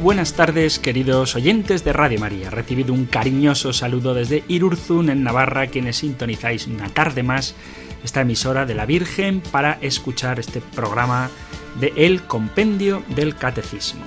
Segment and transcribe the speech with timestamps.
[0.00, 2.50] Buenas tardes, queridos oyentes de Radio María.
[2.50, 7.54] Recibido un cariñoso saludo desde Irurzun, en Navarra, quienes sintonizáis una tarde más
[8.02, 11.30] esta emisora de la Virgen para escuchar este programa
[11.78, 14.04] de El Compendio del Catecismo.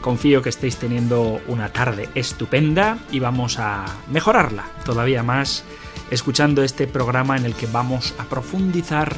[0.00, 5.64] Confío que estéis teniendo una tarde estupenda y vamos a mejorarla todavía más
[6.10, 9.16] escuchando este programa en el que vamos a profundizar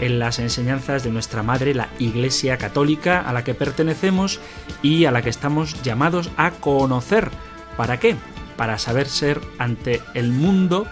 [0.00, 4.40] en las enseñanzas de nuestra Madre, la Iglesia Católica, a la que pertenecemos
[4.82, 7.30] y a la que estamos llamados a conocer.
[7.76, 8.16] ¿Para qué?
[8.56, 10.86] Para saber ser ante el mundo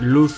[0.00, 0.34] luz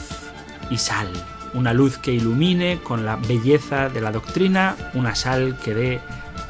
[0.70, 1.08] y sal.
[1.54, 6.00] Una luz que ilumine con la belleza de la doctrina, una sal que dé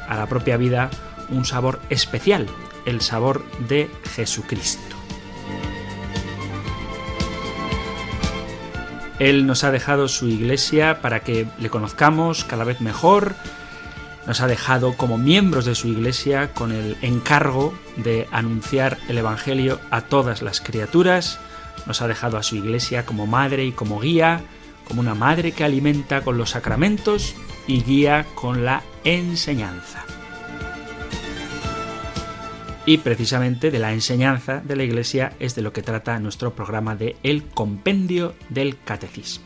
[0.07, 0.89] a la propia vida
[1.29, 2.47] un sabor especial,
[2.85, 4.98] el sabor de Jesucristo.
[9.19, 13.35] Él nos ha dejado su iglesia para que le conozcamos cada vez mejor.
[14.25, 19.79] Nos ha dejado como miembros de su iglesia con el encargo de anunciar el Evangelio
[19.91, 21.39] a todas las criaturas.
[21.85, 24.41] Nos ha dejado a su iglesia como madre y como guía,
[24.87, 27.35] como una madre que alimenta con los sacramentos
[27.67, 30.05] y guía con la enseñanza
[32.89, 36.95] y precisamente de la enseñanza de la Iglesia es de lo que trata nuestro programa
[36.95, 39.45] de El Compendio del Catecismo.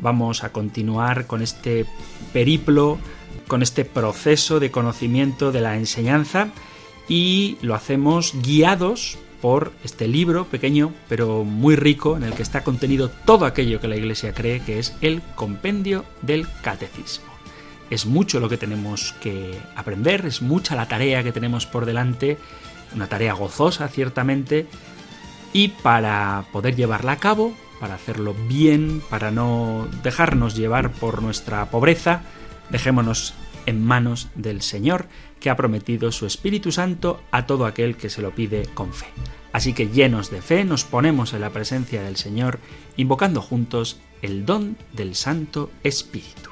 [0.00, 1.86] Vamos a continuar con este
[2.32, 2.98] periplo,
[3.46, 6.48] con este proceso de conocimiento de la enseñanza
[7.08, 12.64] y lo hacemos guiados por este libro pequeño pero muy rico en el que está
[12.64, 17.30] contenido todo aquello que la Iglesia cree que es el Compendio del Catecismo.
[17.90, 22.38] Es mucho lo que tenemos que aprender, es mucha la tarea que tenemos por delante
[22.94, 24.66] una tarea gozosa ciertamente,
[25.52, 31.70] y para poder llevarla a cabo, para hacerlo bien, para no dejarnos llevar por nuestra
[31.70, 32.22] pobreza,
[32.70, 33.34] dejémonos
[33.66, 35.06] en manos del Señor,
[35.40, 39.06] que ha prometido su Espíritu Santo a todo aquel que se lo pide con fe.
[39.52, 42.60] Así que llenos de fe nos ponemos en la presencia del Señor,
[42.96, 46.51] invocando juntos el don del Santo Espíritu.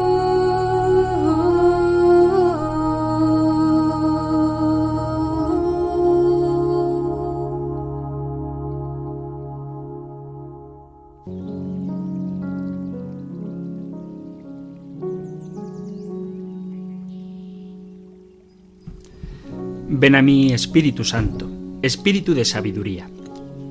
[19.93, 23.09] Ven a mí, Espíritu Santo, Espíritu de sabiduría.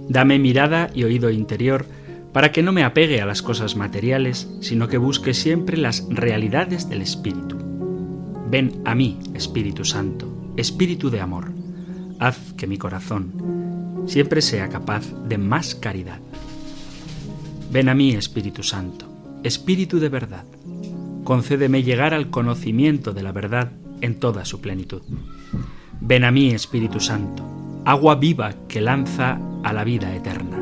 [0.06, 1.86] Dame mirada y oído interior
[2.34, 6.90] para que no me apegue a las cosas materiales, sino que busque siempre las realidades
[6.90, 7.56] del Espíritu.
[8.50, 11.52] Ven a mí, Espíritu Santo, Espíritu de amor.
[12.18, 16.20] Haz que mi corazón siempre sea capaz de más caridad.
[17.72, 19.06] Ven a mí, Espíritu Santo,
[19.42, 20.44] Espíritu de verdad.
[21.24, 23.72] Concédeme llegar al conocimiento de la verdad
[24.02, 25.00] en toda su plenitud.
[26.00, 27.44] Ven a mí, Espíritu Santo,
[27.84, 30.58] agua viva que lanza a la vida eterna.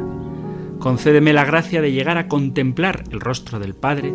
[0.79, 4.13] Concédeme la gracia de llegar a contemplar el rostro del Padre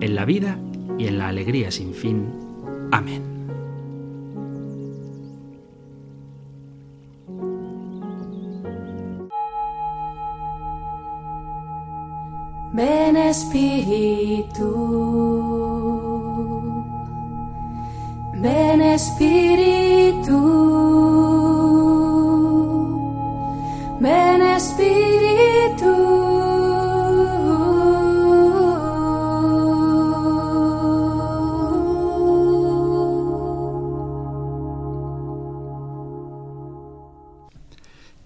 [0.00, 0.58] en la vida
[0.98, 2.28] y en la alegría sin fin.
[2.90, 3.22] Amén.
[12.74, 14.72] Ven Espíritu,
[18.40, 19.81] ven Espíritu.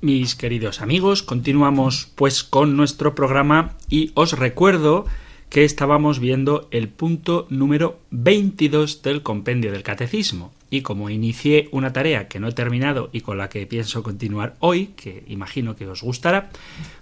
[0.00, 5.04] Mis queridos amigos, continuamos pues con nuestro programa y os recuerdo
[5.50, 10.52] que estábamos viendo el punto número 22 del compendio del catecismo.
[10.68, 14.54] Y como inicié una tarea que no he terminado y con la que pienso continuar
[14.58, 16.50] hoy, que imagino que os gustará,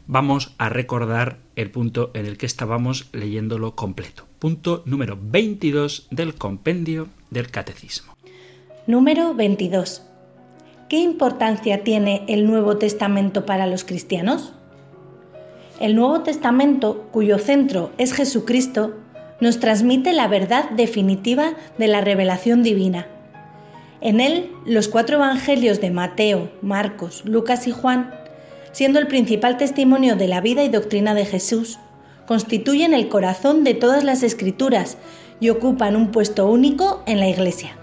[0.07, 4.27] vamos a recordar el punto en el que estábamos leyéndolo completo.
[4.39, 8.15] Punto número 22 del compendio del catecismo.
[8.87, 10.03] Número 22.
[10.91, 14.53] ¿Qué importancia tiene el Nuevo Testamento para los cristianos?
[15.81, 18.95] El Nuevo Testamento, cuyo centro es Jesucristo,
[19.41, 23.07] nos transmite la verdad definitiva de la revelación divina.
[24.05, 28.15] En él, los cuatro evangelios de Mateo, Marcos, Lucas y Juan,
[28.71, 31.79] siendo el principal testimonio de la vida y doctrina de Jesús,
[32.27, 34.99] constituyen el corazón de todas las escrituras
[35.41, 37.79] y ocupan un puesto único en la Iglesia.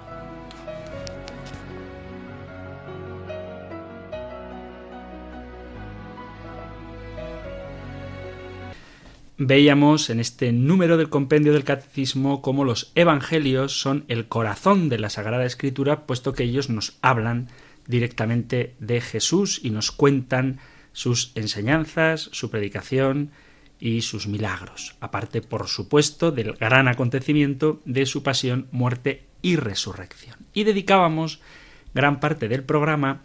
[9.43, 14.99] Veíamos en este número del compendio del catecismo cómo los evangelios son el corazón de
[14.99, 17.47] la Sagrada Escritura, puesto que ellos nos hablan
[17.87, 20.59] directamente de Jesús y nos cuentan
[20.93, 23.31] sus enseñanzas, su predicación
[23.79, 30.37] y sus milagros, aparte, por supuesto, del gran acontecimiento de su pasión, muerte y resurrección.
[30.53, 31.39] Y dedicábamos
[31.95, 33.23] gran parte del programa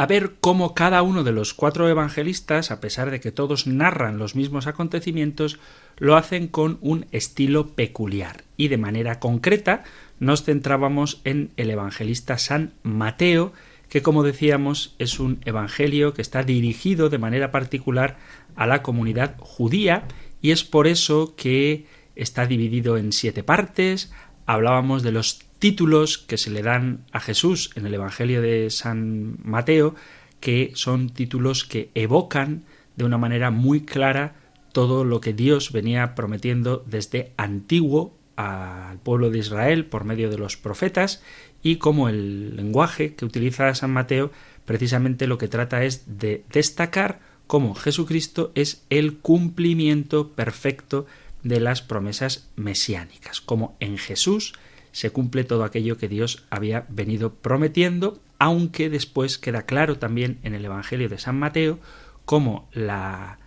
[0.00, 4.16] a ver cómo cada uno de los cuatro evangelistas, a pesar de que todos narran
[4.16, 5.58] los mismos acontecimientos,
[5.98, 8.44] lo hacen con un estilo peculiar.
[8.56, 9.84] Y de manera concreta
[10.18, 13.52] nos centrábamos en el evangelista San Mateo,
[13.90, 18.16] que como decíamos es un evangelio que está dirigido de manera particular
[18.56, 20.04] a la comunidad judía
[20.40, 21.84] y es por eso que
[22.16, 24.10] está dividido en siete partes.
[24.46, 29.36] Hablábamos de los títulos que se le dan a Jesús en el Evangelio de San
[29.44, 29.94] Mateo,
[30.40, 32.64] que son títulos que evocan
[32.96, 34.34] de una manera muy clara
[34.72, 40.38] todo lo que Dios venía prometiendo desde antiguo al pueblo de Israel por medio de
[40.38, 41.22] los profetas
[41.62, 44.32] y como el lenguaje que utiliza San Mateo
[44.64, 51.06] precisamente lo que trata es de destacar cómo Jesucristo es el cumplimiento perfecto
[51.42, 54.54] de las promesas mesiánicas, como en Jesús
[54.92, 60.54] se cumple todo aquello que Dios había venido prometiendo, aunque después queda claro también en
[60.54, 61.78] el Evangelio de San Mateo
[62.24, 63.38] cómo la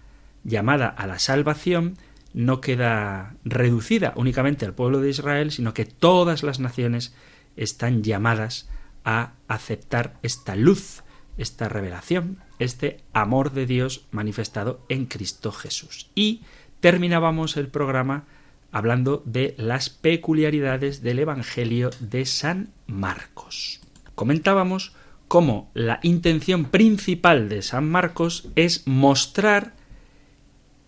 [0.43, 1.97] llamada a la salvación
[2.33, 7.15] no queda reducida únicamente al pueblo de Israel, sino que todas las naciones
[7.55, 8.69] están llamadas
[9.05, 11.03] a aceptar esta luz,
[11.37, 16.09] esta revelación, este amor de Dios manifestado en Cristo Jesús.
[16.15, 16.43] Y
[16.79, 18.25] terminábamos el programa
[18.73, 23.79] hablando de las peculiaridades del Evangelio de San Marcos.
[24.15, 24.93] Comentábamos
[25.29, 29.75] cómo la intención principal de San Marcos es mostrar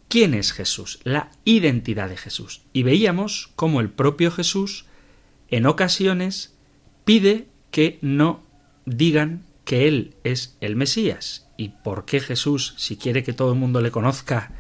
[0.10, 2.64] quién es Jesús, la identidad de Jesús.
[2.74, 4.86] Y veíamos cómo el propio Jesús
[5.50, 6.56] en ocasiones
[7.06, 8.44] pide que no
[8.86, 11.48] digan que Él es el Mesías.
[11.56, 14.52] ¿Y por qué Jesús, si quiere que todo el mundo le conozca,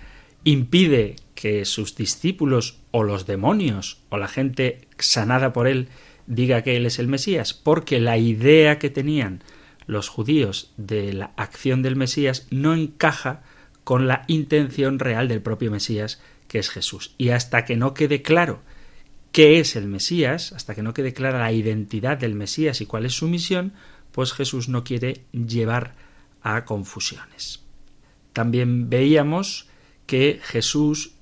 [0.43, 5.89] impide que sus discípulos o los demonios o la gente sanada por él
[6.27, 9.43] diga que él es el Mesías, porque la idea que tenían
[9.85, 13.43] los judíos de la acción del Mesías no encaja
[13.83, 17.13] con la intención real del propio Mesías, que es Jesús.
[17.17, 18.61] Y hasta que no quede claro
[19.31, 23.05] qué es el Mesías, hasta que no quede clara la identidad del Mesías y cuál
[23.05, 23.73] es su misión,
[24.11, 25.93] pues Jesús no quiere llevar
[26.41, 27.61] a confusiones.
[28.33, 29.67] También veíamos
[30.05, 31.14] que Jesús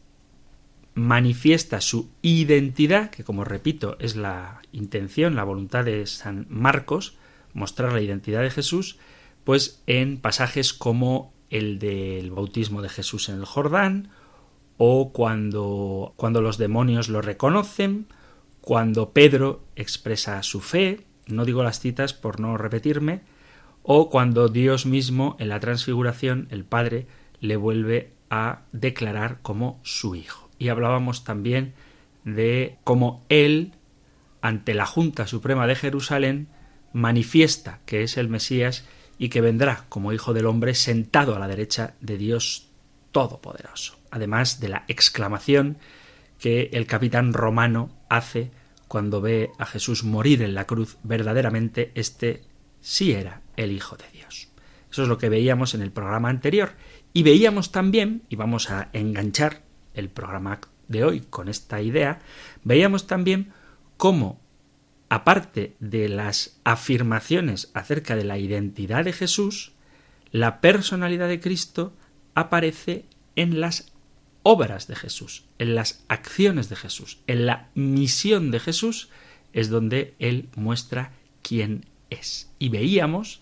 [0.95, 7.17] manifiesta su identidad, que como repito es la intención, la voluntad de San Marcos,
[7.53, 8.97] mostrar la identidad de Jesús,
[9.43, 14.09] pues en pasajes como el del bautismo de Jesús en el Jordán,
[14.77, 18.07] o cuando, cuando los demonios lo reconocen,
[18.61, 23.21] cuando Pedro expresa su fe, no digo las citas por no repetirme,
[23.83, 27.07] o cuando Dios mismo en la transfiguración, el Padre,
[27.39, 30.49] le vuelve a declarar como su hijo.
[30.63, 31.73] Y hablábamos también
[32.23, 33.73] de cómo él,
[34.41, 36.47] ante la Junta Suprema de Jerusalén,
[36.93, 38.85] manifiesta que es el Mesías
[39.17, 42.69] y que vendrá como Hijo del Hombre sentado a la derecha de Dios
[43.11, 43.99] Todopoderoso.
[44.09, 45.79] Además de la exclamación
[46.39, 48.49] que el capitán romano hace
[48.87, 52.43] cuando ve a Jesús morir en la cruz, verdaderamente este
[52.79, 54.47] sí era el Hijo de Dios.
[54.89, 56.71] Eso es lo que veíamos en el programa anterior.
[57.11, 62.19] Y veíamos también, y vamos a enganchar el programa de hoy con esta idea,
[62.63, 63.53] veíamos también
[63.97, 64.39] cómo,
[65.09, 69.73] aparte de las afirmaciones acerca de la identidad de Jesús,
[70.31, 71.93] la personalidad de Cristo
[72.33, 73.91] aparece en las
[74.43, 79.09] obras de Jesús, en las acciones de Jesús, en la misión de Jesús,
[79.53, 82.51] es donde Él muestra quién es.
[82.59, 83.41] Y veíamos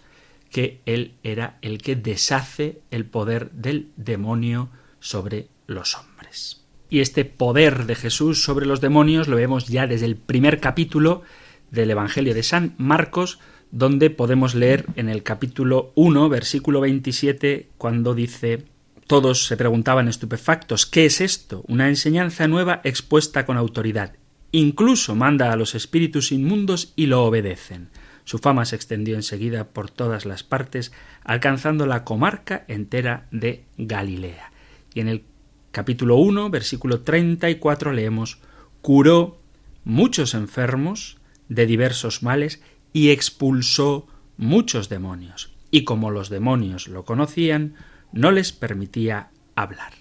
[0.51, 6.65] que Él era el que deshace el poder del demonio sobre los hombres.
[6.89, 11.21] Y este poder de Jesús sobre los demonios lo vemos ya desde el primer capítulo
[11.69, 13.39] del Evangelio de San Marcos,
[13.71, 18.65] donde podemos leer en el capítulo 1, versículo 27, cuando dice
[19.11, 21.65] todos se preguntaban estupefactos ¿qué es esto?
[21.67, 24.13] Una enseñanza nueva expuesta con autoridad.
[24.53, 27.89] Incluso manda a los espíritus inmundos y lo obedecen.
[28.23, 30.93] Su fama se extendió enseguida por todas las partes,
[31.25, 34.51] alcanzando la comarca entera de Galilea.
[34.93, 35.23] Y en el
[35.71, 38.39] capítulo 1, versículo 34 leemos
[38.81, 39.39] curó
[39.83, 41.17] muchos enfermos
[41.49, 42.61] de diversos males
[42.93, 45.53] y expulsó muchos demonios.
[45.71, 47.75] Y como los demonios lo conocían,
[48.11, 49.93] no les permitía hablar.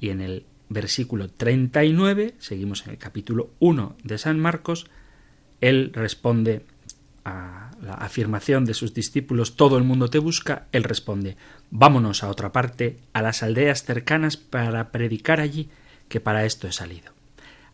[0.00, 4.86] Y en el versículo 39, seguimos en el capítulo 1 de San Marcos,
[5.60, 6.66] él responde
[7.26, 11.36] a la afirmación de sus discípulos todo el mundo te busca, él responde
[11.70, 15.68] vámonos a otra parte, a las aldeas cercanas para predicar allí,
[16.08, 17.12] que para esto he salido.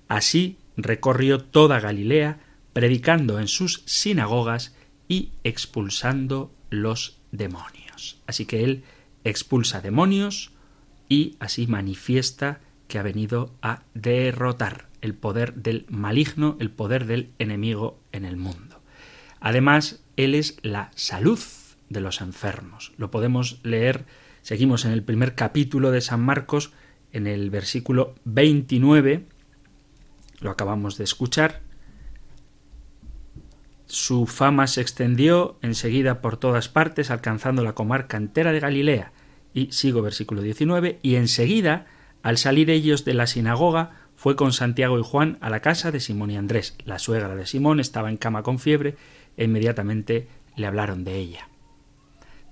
[0.08, 2.40] Así recorrió toda Galilea,
[2.72, 4.74] predicando en sus sinagogas
[5.06, 8.20] y expulsando los demonios.
[8.26, 8.84] Así que él
[9.24, 10.52] expulsa demonios
[11.10, 17.32] y así manifiesta que ha venido a derrotar el poder del maligno, el poder del
[17.38, 18.71] enemigo en el mundo.
[19.42, 21.38] Además, él es la salud
[21.90, 22.92] de los enfermos.
[22.96, 24.04] Lo podemos leer,
[24.40, 26.72] seguimos en el primer capítulo de San Marcos,
[27.12, 29.26] en el versículo 29,
[30.40, 31.60] lo acabamos de escuchar,
[33.86, 39.12] su fama se extendió enseguida por todas partes, alcanzando la comarca entera de Galilea.
[39.52, 41.86] Y sigo versículo 19, y enseguida,
[42.22, 45.98] al salir ellos de la sinagoga, fue con Santiago y Juan a la casa de
[45.98, 46.76] Simón y Andrés.
[46.84, 48.96] La suegra de Simón estaba en cama con fiebre
[49.36, 51.48] e inmediatamente le hablaron de ella.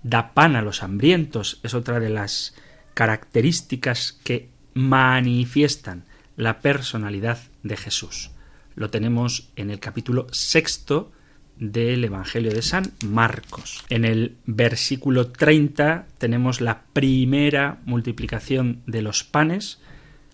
[0.02, 2.54] Da pan a los hambrientos es otra de las
[2.94, 6.04] características que manifiestan
[6.36, 8.30] la personalidad de Jesús.
[8.74, 11.12] Lo tenemos en el capítulo sexto
[11.58, 13.84] del Evangelio de San Marcos.
[13.90, 19.80] En el versículo 30 tenemos la primera multiplicación de los panes.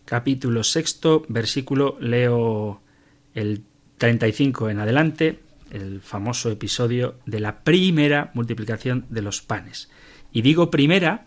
[0.04, 2.80] Capítulo sexto, versículo, leo
[3.34, 3.64] el
[3.98, 9.90] 35 en adelante, el famoso episodio de la primera multiplicación de los panes.
[10.32, 11.26] Y digo primera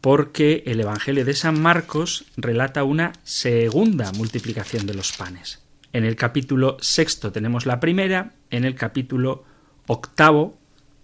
[0.00, 5.64] porque el Evangelio de San Marcos relata una segunda multiplicación de los panes.
[5.92, 9.44] En el capítulo sexto tenemos la primera, en el capítulo
[9.86, 10.58] octavo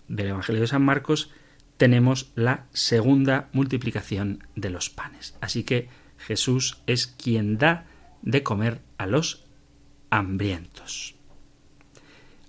[0.08, 1.30] del Evangelio de San Marcos
[1.76, 5.36] tenemos la segunda multiplicación de los panes.
[5.40, 5.88] Así que
[6.18, 7.86] Jesús es quien da
[8.22, 9.44] de comer a los
[10.10, 11.13] hambrientos.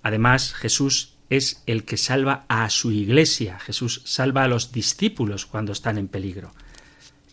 [0.05, 3.57] Además, Jesús es el que salva a su iglesia.
[3.57, 6.51] Jesús salva a los discípulos cuando están en peligro.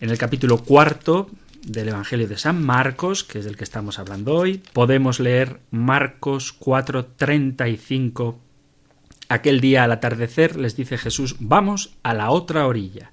[0.00, 1.28] En el capítulo cuarto
[1.66, 6.54] del Evangelio de San Marcos, que es del que estamos hablando hoy, podemos leer Marcos
[6.58, 8.38] 4:35.
[9.28, 13.12] Aquel día al atardecer les dice Jesús, vamos a la otra orilla.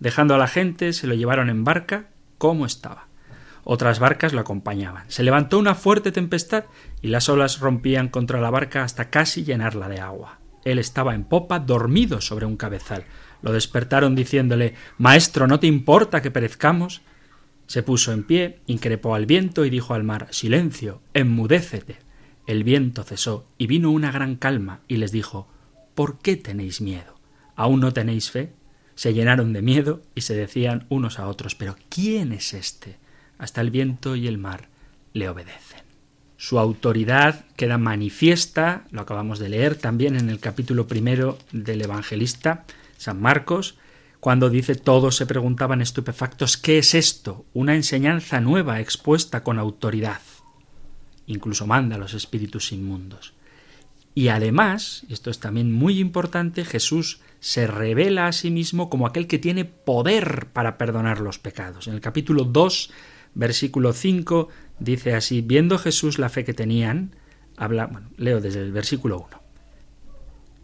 [0.00, 3.07] Dejando a la gente, se lo llevaron en barca como estaba.
[3.70, 5.04] Otras barcas lo acompañaban.
[5.08, 6.64] Se levantó una fuerte tempestad
[7.02, 10.38] y las olas rompían contra la barca hasta casi llenarla de agua.
[10.64, 13.04] Él estaba en popa, dormido sobre un cabezal.
[13.42, 17.02] Lo despertaron diciéndole Maestro, ¿no te importa que perezcamos?
[17.66, 21.98] Se puso en pie, increpó al viento y dijo al mar Silencio, enmudécete.
[22.46, 25.46] El viento cesó y vino una gran calma y les dijo
[25.94, 27.20] ¿Por qué tenéis miedo?
[27.54, 28.54] ¿Aún no tenéis fe?
[28.94, 32.96] Se llenaron de miedo y se decían unos a otros Pero ¿quién es este?
[33.38, 34.68] Hasta el viento y el mar
[35.12, 35.80] le obedecen.
[36.36, 42.64] Su autoridad queda manifiesta, lo acabamos de leer también en el capítulo primero del evangelista
[42.96, 43.76] San Marcos,
[44.20, 47.44] cuando dice todos se preguntaban estupefactos ¿qué es esto?
[47.54, 50.20] Una enseñanza nueva expuesta con autoridad.
[51.26, 53.34] Incluso manda a los espíritus inmundos.
[54.14, 59.28] Y además, esto es también muy importante, Jesús se revela a sí mismo como aquel
[59.28, 61.86] que tiene poder para perdonar los pecados.
[61.86, 62.90] En el capítulo 2,
[63.34, 67.14] versículo 5, dice así, viendo Jesús la fe que tenían,
[67.56, 69.42] habla, leo desde el versículo 1.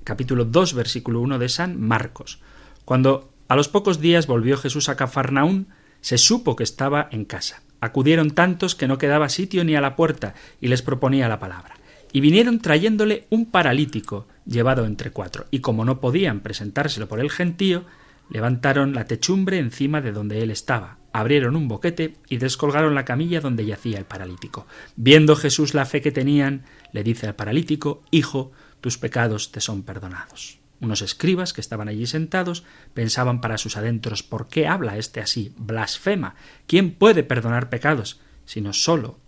[0.05, 2.41] Capítulo 2, versículo 1 de San Marcos.
[2.85, 5.69] Cuando a los pocos días volvió Jesús a Cafarnaún,
[6.01, 7.63] se supo que estaba en casa.
[7.81, 11.75] Acudieron tantos que no quedaba sitio ni a la puerta, y les proponía la palabra.
[12.13, 17.31] Y vinieron trayéndole un paralítico llevado entre cuatro, y como no podían presentárselo por el
[17.31, 17.85] gentío,
[18.31, 23.41] levantaron la techumbre encima de donde él estaba, abrieron un boquete y descolgaron la camilla
[23.41, 24.67] donde yacía el paralítico.
[24.97, 29.83] Viendo Jesús la fe que tenían, le dice al paralítico, Hijo, tus pecados te son
[29.83, 30.59] perdonados.
[30.81, 35.55] Unos escribas que estaban allí sentados pensaban para sus adentros ¿por qué habla éste así?
[35.57, 36.35] Blasfema.
[36.67, 38.21] ¿Quién puede perdonar pecados?
[38.45, 39.19] sino solo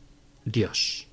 [0.45, 1.07] Dios.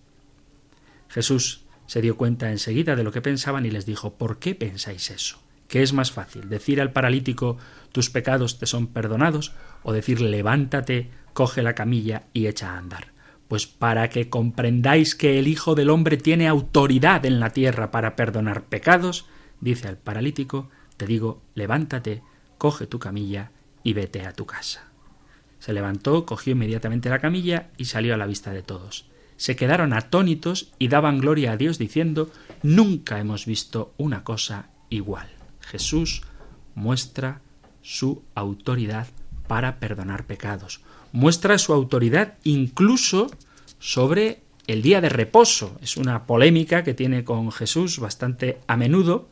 [1.07, 5.11] Jesús se dio cuenta enseguida de lo que pensaban y les dijo ¿Por qué pensáis
[5.11, 5.42] eso?
[5.73, 6.49] ¿Qué es más fácil?
[6.49, 7.57] ¿Decir al paralítico
[7.91, 9.53] tus pecados te son perdonados?
[9.81, 13.07] o decir levántate, coge la camilla y echa a andar?
[13.47, 18.15] Pues para que comprendáis que el Hijo del Hombre tiene autoridad en la tierra para
[18.15, 19.25] perdonar pecados,
[19.61, 22.21] dice al paralítico, te digo, levántate,
[22.59, 23.49] coge tu camilla
[23.81, 24.91] y vete a tu casa.
[25.57, 29.07] Se levantó, cogió inmediatamente la camilla y salió a la vista de todos.
[29.37, 35.32] Se quedaron atónitos y daban gloria a Dios diciendo, nunca hemos visto una cosa igual.
[35.73, 36.21] Jesús
[36.75, 37.41] muestra
[37.81, 39.07] su autoridad
[39.47, 40.81] para perdonar pecados.
[41.11, 43.31] Muestra su autoridad incluso
[43.79, 45.79] sobre el día de reposo.
[45.81, 49.29] Es una polémica que tiene con Jesús bastante a menudo,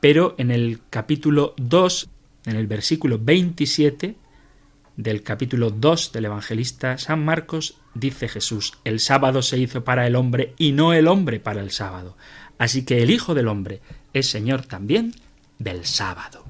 [0.00, 2.08] pero en el capítulo 2,
[2.46, 4.16] en el versículo 27
[4.96, 10.16] del capítulo 2 del evangelista San Marcos, dice Jesús, el sábado se hizo para el
[10.16, 12.16] hombre y no el hombre para el sábado.
[12.56, 13.82] Así que el Hijo del Hombre
[14.14, 15.14] es Señor también
[15.58, 16.44] del sábado.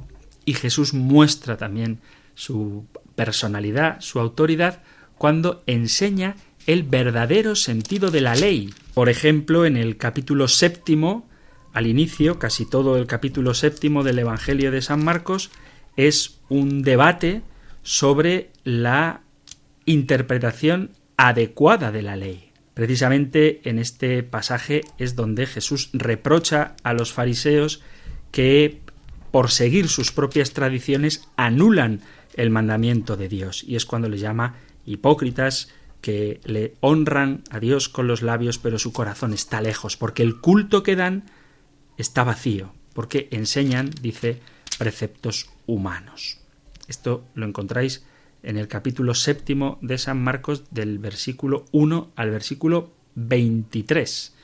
[0.44, 2.00] Y Jesús muestra también
[2.34, 4.82] su personalidad, su autoridad,
[5.16, 6.36] cuando enseña
[6.66, 8.72] el verdadero sentido de la ley.
[8.94, 11.28] Por ejemplo, en el capítulo séptimo,
[11.72, 15.50] al inicio, casi todo el capítulo séptimo del Evangelio de San Marcos,
[15.96, 17.42] es un debate
[17.82, 19.22] sobre la
[19.86, 22.52] interpretación adecuada de la ley.
[22.74, 27.82] Precisamente en este pasaje es donde Jesús reprocha a los fariseos
[28.30, 28.80] que
[29.30, 32.00] por seguir sus propias tradiciones, anulan
[32.34, 33.64] el mandamiento de Dios.
[33.64, 34.56] Y es cuando les llama
[34.86, 35.68] hipócritas
[36.00, 40.40] que le honran a Dios con los labios, pero su corazón está lejos, porque el
[40.40, 41.24] culto que dan
[41.96, 44.40] está vacío, porque enseñan, dice,
[44.78, 46.38] preceptos humanos.
[46.86, 48.04] Esto lo encontráis
[48.42, 54.34] en el capítulo séptimo de San Marcos del versículo 1 al versículo 23.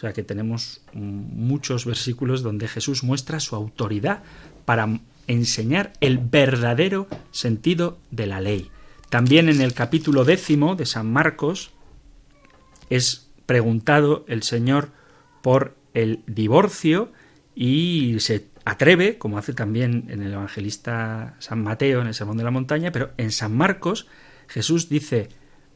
[0.00, 4.22] O sea que tenemos muchos versículos donde Jesús muestra su autoridad
[4.64, 8.70] para enseñar el verdadero sentido de la ley.
[9.10, 11.72] También en el capítulo décimo de San Marcos
[12.88, 14.88] es preguntado el Señor
[15.42, 17.12] por el divorcio
[17.54, 22.44] y se atreve, como hace también en el evangelista San Mateo en el Sermón de
[22.44, 24.06] la Montaña, pero en San Marcos
[24.48, 25.28] Jesús dice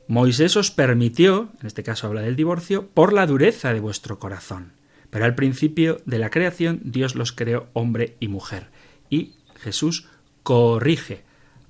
[0.06, 4.72] Moisés os permitió, en este caso habla del divorcio, por la dureza de vuestro corazón.
[5.10, 8.68] Pero al principio de la creación Dios los creó hombre y mujer.
[9.08, 10.08] Y Jesús
[10.42, 11.22] corrige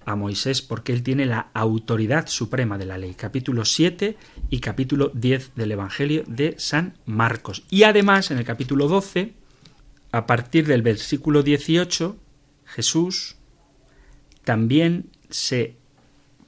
[0.05, 3.15] a Moisés porque él tiene la autoridad suprema de la ley.
[3.15, 4.17] Capítulo 7
[4.51, 7.65] y capítulo 10 del Evangelio de San Marcos.
[7.71, 9.33] Y además en el capítulo 12,
[10.13, 12.17] a partir del versículo 18,
[12.65, 13.37] Jesús
[14.43, 15.77] también se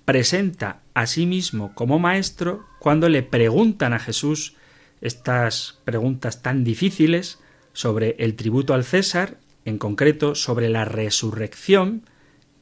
[0.07, 4.55] presenta a sí mismo como maestro cuando le preguntan a Jesús
[5.03, 7.40] estas preguntas tan difíciles
[7.73, 12.05] sobre el tributo al César, en concreto sobre la resurrección,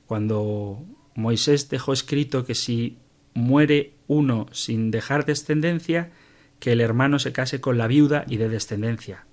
[0.06, 2.98] cuando Moisés dejó escrito que si
[3.34, 6.10] muere uno sin dejar descendencia,
[6.58, 9.26] que el hermano se case con la viuda y dé descendencia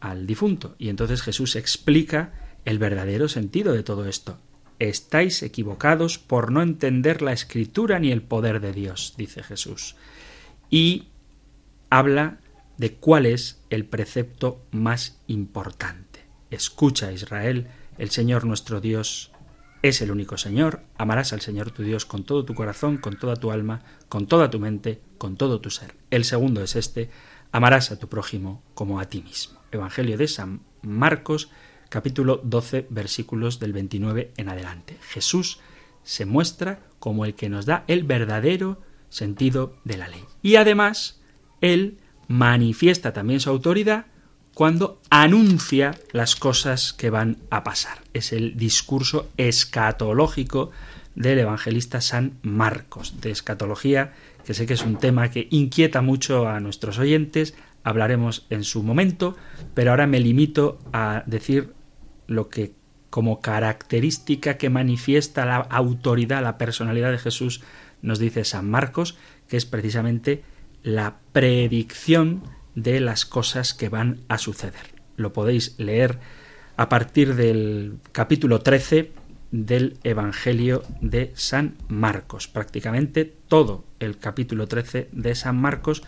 [0.00, 0.74] al difunto.
[0.78, 2.32] Y entonces Jesús explica
[2.64, 4.38] el verdadero sentido de todo esto
[4.78, 9.96] estáis equivocados por no entender la escritura ni el poder de Dios, dice Jesús.
[10.70, 11.08] Y
[11.90, 12.38] habla
[12.76, 16.24] de cuál es el precepto más importante.
[16.50, 19.30] Escucha, Israel, el Señor nuestro Dios
[19.82, 23.36] es el único Señor, amarás al Señor tu Dios con todo tu corazón, con toda
[23.36, 25.94] tu alma, con toda tu mente, con todo tu ser.
[26.10, 27.10] El segundo es este,
[27.52, 29.60] amarás a tu prójimo como a ti mismo.
[29.70, 31.50] Evangelio de San Marcos,
[31.94, 34.98] capítulo 12 versículos del 29 en adelante.
[35.10, 35.60] Jesús
[36.02, 40.24] se muestra como el que nos da el verdadero sentido de la ley.
[40.42, 41.20] Y además,
[41.60, 44.06] Él manifiesta también su autoridad
[44.54, 48.02] cuando anuncia las cosas que van a pasar.
[48.12, 50.72] Es el discurso escatológico
[51.14, 56.48] del evangelista San Marcos, de escatología, que sé que es un tema que inquieta mucho
[56.48, 57.54] a nuestros oyentes,
[57.84, 59.36] hablaremos en su momento,
[59.74, 61.73] pero ahora me limito a decir
[62.26, 62.72] lo que
[63.10, 67.62] como característica que manifiesta la autoridad, la personalidad de Jesús,
[68.02, 69.16] nos dice San Marcos,
[69.48, 70.42] que es precisamente
[70.82, 72.42] la predicción
[72.74, 74.94] de las cosas que van a suceder.
[75.16, 76.18] Lo podéis leer
[76.76, 79.12] a partir del capítulo 13
[79.52, 82.48] del Evangelio de San Marcos.
[82.48, 86.02] Prácticamente todo el capítulo 13 de San Marcos,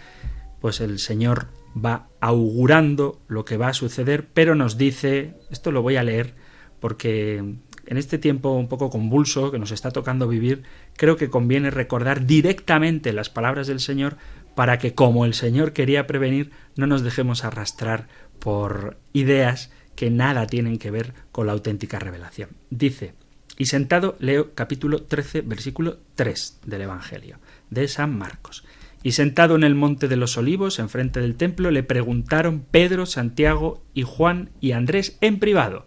[0.60, 5.82] pues el Señor va augurando lo que va a suceder, pero nos dice, esto lo
[5.82, 6.34] voy a leer
[6.80, 10.62] porque en este tiempo un poco convulso que nos está tocando vivir,
[10.96, 14.16] creo que conviene recordar directamente las palabras del Señor
[14.54, 18.08] para que, como el Señor quería prevenir, no nos dejemos arrastrar
[18.38, 22.50] por ideas que nada tienen que ver con la auténtica revelación.
[22.70, 23.14] Dice,
[23.58, 27.38] y sentado leo capítulo 13, versículo 3 del Evangelio
[27.70, 28.64] de San Marcos.
[29.06, 33.84] Y sentado en el monte de los olivos, enfrente del templo, le preguntaron Pedro, Santiago
[33.94, 35.86] y Juan y Andrés en privado.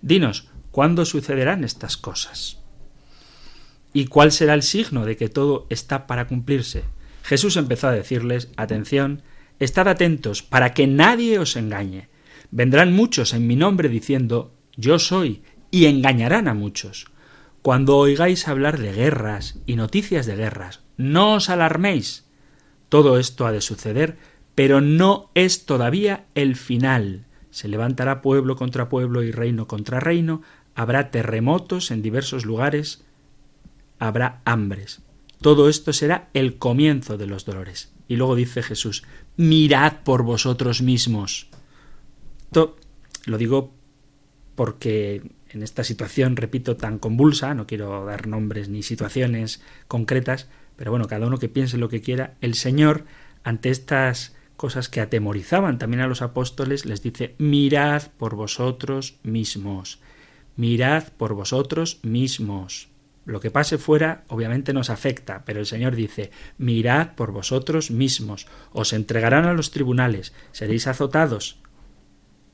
[0.00, 2.60] Dinos, ¿cuándo sucederán estas cosas?
[3.92, 6.84] ¿Y cuál será el signo de que todo está para cumplirse?
[7.24, 9.22] Jesús empezó a decirles, atención,
[9.58, 12.10] estad atentos para que nadie os engañe.
[12.52, 17.06] Vendrán muchos en mi nombre diciendo, yo soy, y engañarán a muchos.
[17.60, 22.30] Cuando oigáis hablar de guerras y noticias de guerras, no os alarméis
[22.92, 24.18] todo esto ha de suceder,
[24.54, 27.24] pero no es todavía el final.
[27.50, 30.42] Se levantará pueblo contra pueblo y reino contra reino,
[30.74, 33.02] habrá terremotos en diversos lugares,
[33.98, 35.00] habrá hambres.
[35.40, 37.94] Todo esto será el comienzo de los dolores.
[38.08, 39.04] Y luego dice Jesús,
[39.38, 41.48] mirad por vosotros mismos.
[42.52, 43.72] lo digo
[44.54, 50.90] porque en esta situación, repito, tan convulsa, no quiero dar nombres ni situaciones concretas, pero
[50.90, 53.04] bueno, cada uno que piense lo que quiera, el Señor,
[53.44, 60.00] ante estas cosas que atemorizaban también a los apóstoles, les dice, mirad por vosotros mismos,
[60.56, 62.88] mirad por vosotros mismos.
[63.24, 68.46] Lo que pase fuera obviamente nos afecta, pero el Señor dice, mirad por vosotros mismos,
[68.72, 71.58] os entregarán a los tribunales, seréis azotados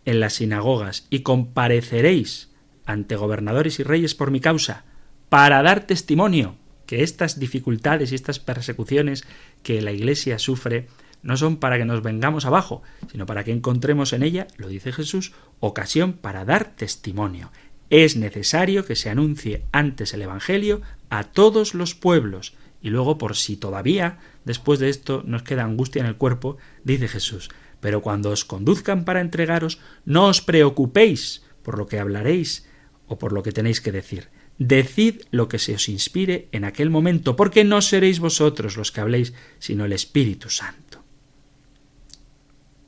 [0.04, 2.50] en las sinagogas y compareceréis
[2.84, 4.84] ante gobernadores y reyes por mi causa,
[5.28, 6.56] para dar testimonio
[6.88, 9.26] que estas dificultades y estas persecuciones
[9.62, 10.88] que la Iglesia sufre
[11.22, 14.90] no son para que nos vengamos abajo, sino para que encontremos en ella, lo dice
[14.90, 17.52] Jesús, ocasión para dar testimonio.
[17.90, 23.36] Es necesario que se anuncie antes el Evangelio a todos los pueblos, y luego por
[23.36, 28.30] si todavía después de esto nos queda angustia en el cuerpo, dice Jesús, pero cuando
[28.30, 32.66] os conduzcan para entregaros, no os preocupéis por lo que hablaréis
[33.06, 36.90] o por lo que tenéis que decir, Decid lo que se os inspire en aquel
[36.90, 41.04] momento, porque no seréis vosotros los que habléis, sino el Espíritu Santo.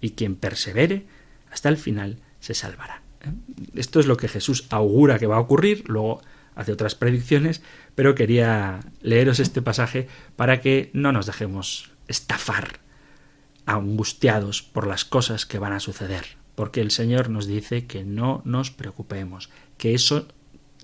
[0.01, 1.07] Y quien persevere
[1.51, 3.03] hasta el final se salvará.
[3.23, 3.31] ¿eh?
[3.77, 6.23] Esto es lo que Jesús augura que va a ocurrir, luego
[6.55, 7.63] hace otras predicciones,
[7.95, 12.81] pero quería leeros este pasaje para que no nos dejemos estafar,
[13.67, 18.43] angustiados por las cosas que van a suceder, porque el Señor nos dice que no
[18.45, 20.27] nos preocupemos, que eso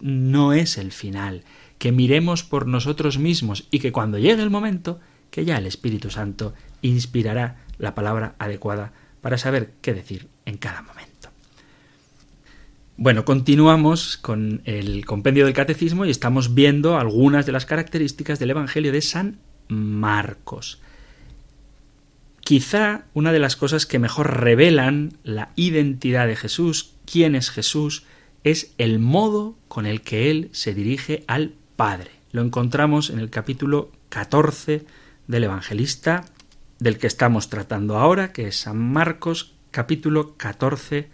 [0.00, 1.42] no es el final,
[1.78, 6.10] que miremos por nosotros mismos y que cuando llegue el momento, que ya el Espíritu
[6.10, 11.30] Santo inspirará la palabra adecuada para saber qué decir en cada momento.
[12.98, 18.50] Bueno, continuamos con el compendio del catecismo y estamos viendo algunas de las características del
[18.50, 20.80] Evangelio de San Marcos.
[22.40, 28.04] Quizá una de las cosas que mejor revelan la identidad de Jesús, quién es Jesús,
[28.46, 32.12] es el modo con el que él se dirige al Padre.
[32.30, 34.86] Lo encontramos en el capítulo 14
[35.26, 36.26] del Evangelista
[36.78, 41.08] del que estamos tratando ahora, que es San Marcos, capítulo 14,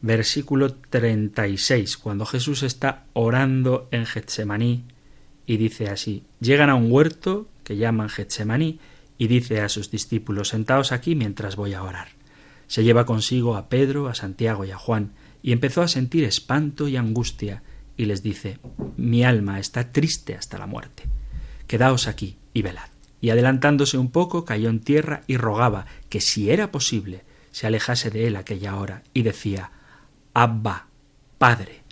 [0.00, 4.84] versículo 36, cuando Jesús está orando en Getsemaní
[5.44, 8.80] y dice así, llegan a un huerto que llaman Getsemaní
[9.18, 12.08] y dice a sus discípulos, sentaos aquí mientras voy a orar.
[12.66, 16.88] Se lleva consigo a Pedro, a Santiago y a Juan, y empezó a sentir espanto
[16.88, 17.62] y angustia,
[17.96, 18.58] y les dice
[18.96, 21.04] Mi alma está triste hasta la muerte.
[21.66, 22.88] Quedaos aquí y velad.
[23.20, 28.10] Y adelantándose un poco, cayó en tierra y rogaba que, si era posible, se alejase
[28.10, 29.72] de él aquella hora, y decía
[30.34, 30.86] Abba,
[31.38, 31.82] Padre,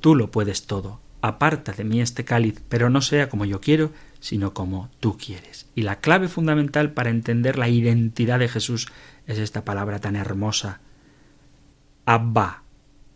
[0.00, 3.92] tú lo puedes todo, aparta de mí este cáliz, pero no sea como yo quiero,
[4.20, 5.66] sino como tú quieres.
[5.74, 8.88] Y la clave fundamental para entender la identidad de Jesús
[9.26, 10.80] es esta palabra tan hermosa,
[12.06, 12.63] Abba,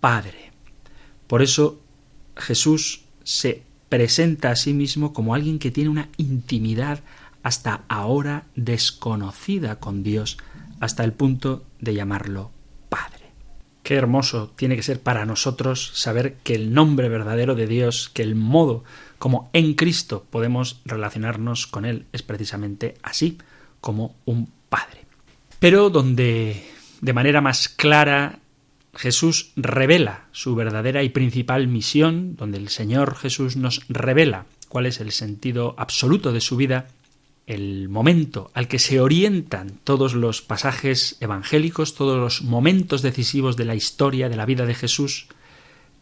[0.00, 0.52] Padre.
[1.26, 1.80] Por eso
[2.36, 7.00] Jesús se presenta a sí mismo como alguien que tiene una intimidad
[7.42, 10.38] hasta ahora desconocida con Dios,
[10.80, 12.50] hasta el punto de llamarlo
[12.88, 13.32] Padre.
[13.82, 18.22] Qué hermoso tiene que ser para nosotros saber que el nombre verdadero de Dios, que
[18.22, 18.84] el modo
[19.18, 23.38] como en Cristo podemos relacionarnos con Él es precisamente así,
[23.80, 25.06] como un Padre.
[25.58, 26.62] Pero donde
[27.00, 28.40] de manera más clara
[28.94, 35.00] Jesús revela su verdadera y principal misión, donde el Señor Jesús nos revela cuál es
[35.00, 36.88] el sentido absoluto de su vida,
[37.46, 43.64] el momento al que se orientan todos los pasajes evangélicos, todos los momentos decisivos de
[43.64, 45.28] la historia de la vida de Jesús,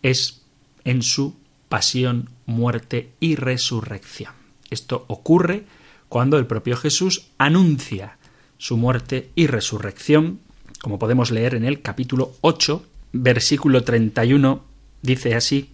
[0.02, 0.42] es
[0.84, 1.36] en su
[1.68, 4.32] pasión, muerte y resurrección.
[4.70, 5.64] Esto ocurre
[6.08, 8.18] cuando el propio Jesús anuncia
[8.58, 10.40] su muerte y resurrección,
[10.82, 14.64] como podemos leer en el capítulo 8, versículo 31,
[15.02, 15.70] dice así,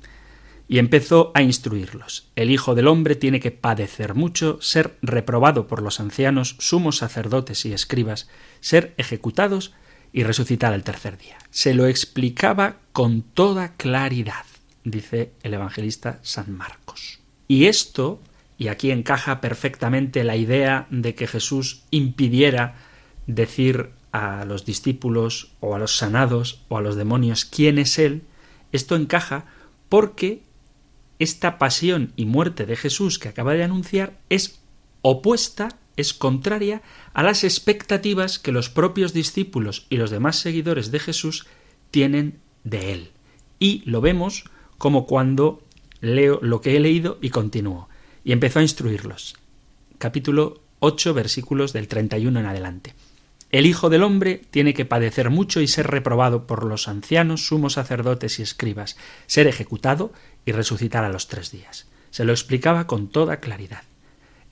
[0.69, 2.29] y empezó a instruirlos.
[2.37, 7.67] El Hijo del Hombre tiene que padecer mucho, ser reprobado por los ancianos, sumos sacerdotes
[7.67, 8.29] y escribas,
[8.61, 9.75] ser ejecutados
[10.13, 11.37] y resucitar al tercer día.
[11.51, 14.45] Se lo explicaba con toda claridad,
[14.85, 17.21] dice el evangelista San Marcos.
[17.49, 18.21] Y esto,
[18.57, 22.77] y aquí encaja perfectamente la idea de que Jesús impidiera
[23.27, 28.23] decir a los discípulos o a los sanados o a los demonios quién es Él,
[28.71, 29.47] esto encaja
[29.89, 30.43] porque
[31.19, 34.61] esta pasión y muerte de Jesús que acaba de anunciar es
[35.03, 41.01] opuesta, es contraria a las expectativas que los propios discípulos y los demás seguidores de
[41.01, 41.47] Jesús
[41.91, 43.11] tienen de Él.
[43.59, 44.45] Y lo vemos
[44.79, 45.63] como cuando
[46.01, 47.89] leo lo que he leído y continúo.
[48.25, 49.37] Y empezó a instruirlos.
[49.99, 52.95] Capítulo 8, versículos del 31 en adelante.
[53.53, 57.75] El Hijo del Hombre tiene que padecer mucho y ser reprobado por los ancianos, sumos
[57.75, 60.11] sacerdotes y escribas, ser ejecutado
[60.47, 61.87] y resucitar a los tres días.
[62.11, 63.83] Se lo explicaba con toda claridad.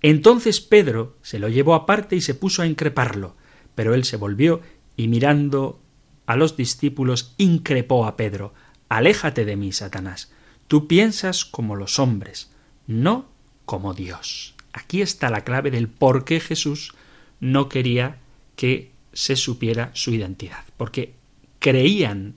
[0.02, 3.36] Entonces Pedro se lo llevó aparte y se puso a increparlo,
[3.74, 4.60] pero él se volvió
[4.96, 5.80] y mirando
[6.26, 8.52] a los discípulos increpó a Pedro
[8.90, 10.30] Aléjate de mí, Satanás.
[10.68, 12.50] Tú piensas como los hombres,
[12.86, 13.30] no
[13.64, 14.56] como Dios.
[14.72, 16.94] Aquí está la clave del por qué Jesús
[17.38, 18.18] no quería
[18.60, 21.14] que se supiera su identidad, porque
[21.60, 22.34] creían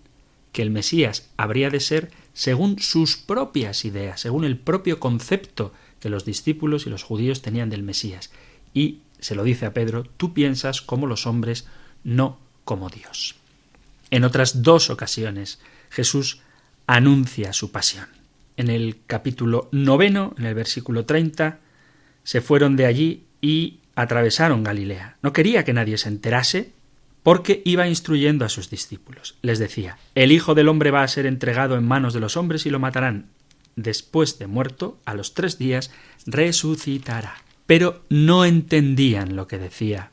[0.53, 6.07] que el Mesías habría de ser según sus propias ideas, según el propio concepto que
[6.07, 8.31] los discípulos y los judíos tenían del Mesías.
[8.73, 11.67] Y se lo dice a Pedro, tú piensas como los hombres,
[12.05, 13.35] no como Dios.
[14.09, 15.59] En otras dos ocasiones
[15.89, 16.39] Jesús
[16.87, 18.07] anuncia su pasión.
[18.55, 21.59] En el capítulo noveno, en el versículo 30,
[22.23, 25.17] se fueron de allí y atravesaron Galilea.
[25.21, 26.71] No quería que nadie se enterase
[27.23, 29.37] porque iba instruyendo a sus discípulos.
[29.41, 32.65] Les decía, el Hijo del Hombre va a ser entregado en manos de los hombres
[32.65, 33.27] y lo matarán.
[33.75, 35.91] Después de muerto, a los tres días,
[36.25, 37.35] resucitará.
[37.65, 40.11] Pero no entendían lo que decía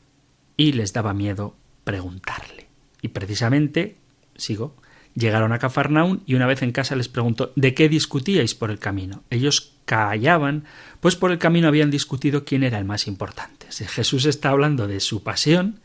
[0.55, 2.67] y les daba miedo preguntarle.
[3.01, 3.97] Y precisamente,
[4.35, 4.75] sigo,
[5.15, 8.79] llegaron a Cafarnaún y una vez en casa les preguntó ¿de qué discutíais por el
[8.79, 9.23] camino?
[9.29, 10.65] Ellos callaban,
[10.99, 13.67] pues por el camino habían discutido quién era el más importante.
[13.71, 15.79] Jesús está hablando de su pasión,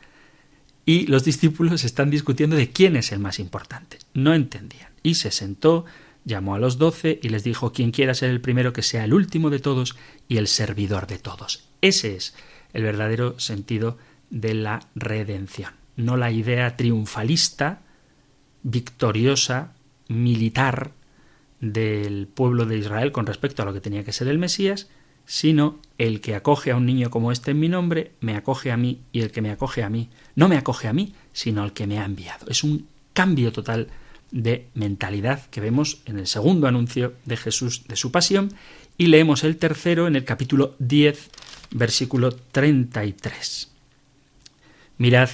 [0.89, 3.99] y los discípulos están discutiendo de quién es el más importante.
[4.15, 4.91] No entendían.
[5.03, 5.85] Y se sentó,
[6.25, 9.13] llamó a los doce y les dijo quien quiera ser el primero que sea el
[9.13, 9.97] último de todos
[10.29, 11.69] y el servidor de todos.
[11.81, 12.35] Ese es
[12.73, 13.99] el verdadero sentido
[14.31, 17.83] de la redención, no la idea triunfalista,
[18.63, 19.73] victoriosa,
[20.09, 20.93] militar
[21.73, 24.89] del pueblo de Israel con respecto a lo que tenía que ser el Mesías,
[25.27, 28.77] sino el que acoge a un niño como este en mi nombre, me acoge a
[28.77, 31.73] mí, y el que me acoge a mí, no me acoge a mí, sino al
[31.73, 32.47] que me ha enviado.
[32.49, 33.89] Es un cambio total
[34.31, 38.53] de mentalidad que vemos en el segundo anuncio de Jesús de su pasión,
[38.99, 41.31] y leemos el tercero en el capítulo 10,
[41.73, 43.71] versículo 33.
[44.99, 45.29] Mirad,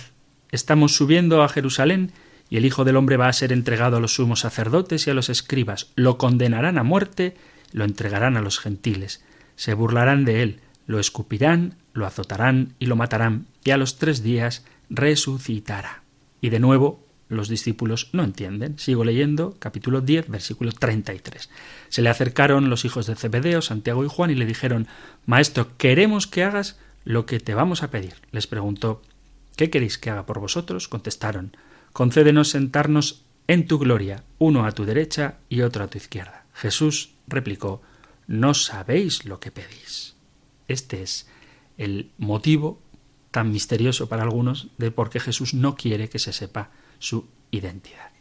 [0.50, 2.12] estamos subiendo a Jerusalén,
[2.52, 5.14] y el Hijo del Hombre va a ser entregado a los sumos sacerdotes y a
[5.14, 7.34] los escribas, lo condenarán a muerte,
[7.72, 9.24] lo entregarán a los gentiles
[9.56, 14.22] se burlarán de él, lo escupirán, lo azotarán y lo matarán, y a los tres
[14.22, 16.02] días resucitará.
[16.40, 18.78] Y de nuevo los discípulos no entienden.
[18.78, 21.48] Sigo leyendo, capítulo 10, versículo 33.
[21.88, 24.86] Se le acercaron los hijos de Zebedeo, Santiago y Juan, y le dijeron,
[25.24, 28.14] Maestro, queremos que hagas lo que te vamos a pedir.
[28.32, 29.00] Les preguntó,
[29.56, 30.88] ¿qué queréis que haga por vosotros?
[30.88, 31.56] Contestaron,
[31.92, 36.46] concédenos sentarnos en tu gloria, uno a tu derecha y otro a tu izquierda.
[36.54, 37.82] Jesús replicó,
[38.26, 40.16] no sabéis lo que pedís.
[40.68, 41.28] Este es
[41.76, 42.80] el motivo
[43.30, 48.12] tan misterioso para algunos de por qué Jesús no quiere que se sepa su identidad.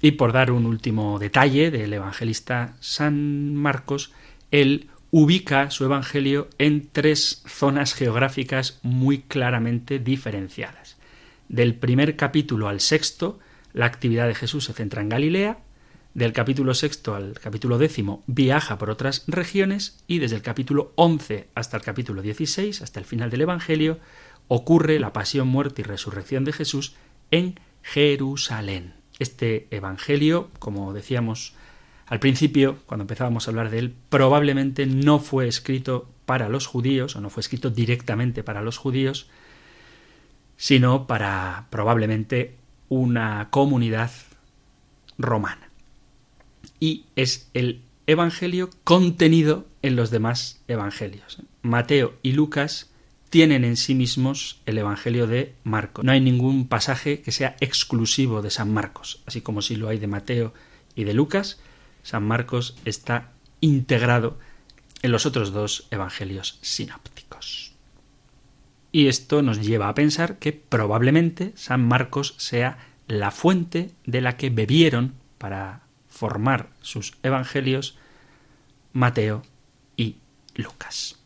[0.00, 4.12] Y por dar un último detalle del evangelista San Marcos,
[4.50, 10.97] él ubica su evangelio en tres zonas geográficas muy claramente diferenciadas.
[11.48, 13.38] Del primer capítulo al sexto,
[13.72, 15.58] la actividad de Jesús se centra en Galilea,
[16.12, 21.48] del capítulo sexto al capítulo décimo viaja por otras regiones y desde el capítulo once
[21.54, 23.98] hasta el capítulo dieciséis, hasta el final del Evangelio,
[24.48, 26.96] ocurre la pasión, muerte y resurrección de Jesús
[27.30, 28.94] en Jerusalén.
[29.18, 31.54] Este Evangelio, como decíamos
[32.06, 37.16] al principio, cuando empezábamos a hablar de él, probablemente no fue escrito para los judíos,
[37.16, 39.28] o no fue escrito directamente para los judíos,
[40.58, 42.56] sino para probablemente
[42.90, 44.10] una comunidad
[45.16, 45.68] romana
[46.80, 51.42] y es el Evangelio contenido en los demás Evangelios.
[51.62, 52.90] Mateo y Lucas
[53.30, 56.04] tienen en sí mismos el Evangelio de Marcos.
[56.04, 59.98] No hay ningún pasaje que sea exclusivo de San Marcos, así como si lo hay
[59.98, 60.54] de Mateo
[60.94, 61.60] y de Lucas.
[62.02, 64.38] San Marcos está integrado
[65.02, 67.17] en los otros dos evangelios sinópticos.
[68.90, 74.36] Y esto nos lleva a pensar que probablemente San Marcos sea la fuente de la
[74.36, 77.96] que bebieron para formar sus evangelios
[78.92, 79.42] Mateo
[79.96, 80.16] y
[80.54, 81.18] Lucas.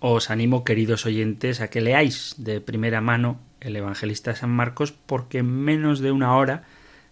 [0.00, 5.38] Os animo, queridos oyentes, a que leáis de primera mano el evangelista San Marcos porque
[5.38, 6.64] en menos de una hora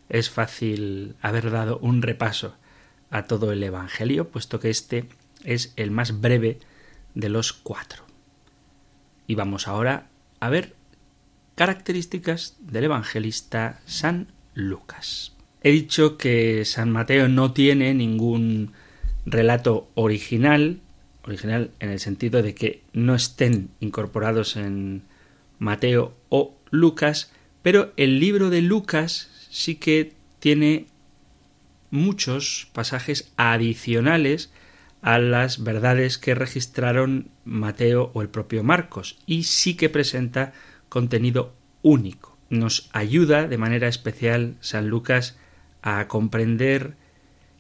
[0.09, 2.57] es fácil haber dado un repaso
[3.11, 5.09] a todo el Evangelio, puesto que este
[5.45, 6.59] es el más breve
[7.15, 8.05] de los cuatro.
[9.27, 10.09] Y vamos ahora
[10.41, 10.75] a ver
[11.55, 15.33] características del evangelista San Lucas.
[15.63, 18.73] He dicho que San Mateo no tiene ningún
[19.25, 20.81] relato original,
[21.25, 25.03] original en el sentido de que no estén incorporados en
[25.59, 27.33] Mateo o Lucas,
[27.63, 30.87] pero el libro de Lucas sí que tiene
[31.91, 34.51] muchos pasajes adicionales
[35.05, 40.55] a las verdades que registraron Mateo o el propio Marcos y sí que presenta
[40.89, 42.39] contenido único.
[42.49, 45.37] Nos ayuda de manera especial San Lucas
[45.83, 46.97] a comprender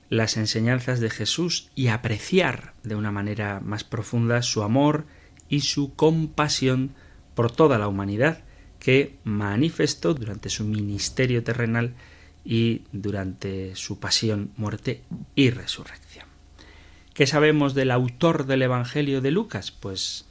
[0.08, 5.04] las enseñanzas de Jesús y apreciar de una manera más profunda su amor
[5.50, 6.94] y su compasión
[7.34, 8.38] por toda la humanidad
[8.78, 11.92] que manifestó durante su ministerio terrenal
[12.42, 15.02] y durante su pasión, muerte
[15.34, 16.03] y resurrección.
[17.14, 19.70] ¿Qué sabemos del autor del Evangelio de Lucas?
[19.70, 20.26] Pues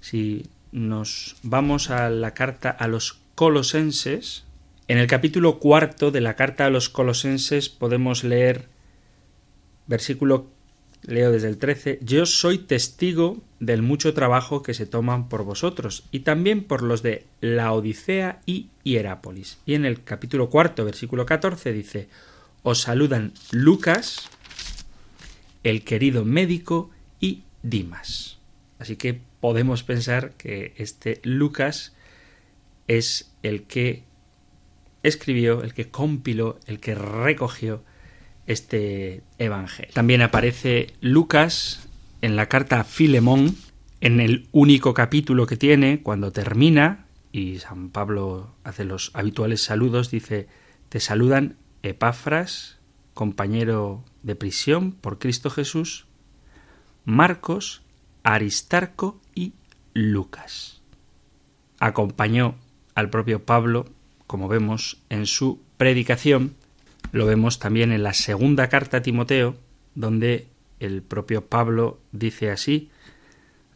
[0.00, 4.44] si nos vamos a la carta a los colosenses,
[4.86, 8.68] en el capítulo cuarto de la carta a los colosenses podemos leer
[9.88, 10.46] versículo
[11.02, 16.04] leo desde el 13, yo soy testigo del mucho trabajo que se toman por vosotros
[16.12, 19.58] y también por los de la Odisea y Hierápolis.
[19.66, 22.08] Y en el capítulo cuarto, versículo 14 dice,
[22.62, 24.28] os saludan Lucas,
[25.64, 26.90] el querido médico
[27.20, 28.38] y Dimas.
[28.78, 31.94] Así que podemos pensar que este Lucas
[32.86, 34.04] es el que
[35.02, 37.82] escribió, el que compiló, el que recogió
[38.46, 39.92] este evangelio.
[39.94, 41.88] También aparece Lucas
[42.22, 43.56] en la carta a Filemón,
[44.00, 50.10] en el único capítulo que tiene, cuando termina, y San Pablo hace los habituales saludos,
[50.10, 50.48] dice,
[50.88, 52.78] te saludan Epafras,
[53.14, 56.06] compañero de prisión por Cristo Jesús,
[57.04, 57.82] Marcos,
[58.22, 59.52] Aristarco y
[59.94, 60.80] Lucas.
[61.80, 62.56] Acompañó
[62.94, 63.86] al propio Pablo,
[64.26, 66.54] como vemos en su predicación,
[67.12, 69.56] lo vemos también en la segunda carta a Timoteo,
[69.94, 70.48] donde
[70.80, 72.90] el propio Pablo dice así,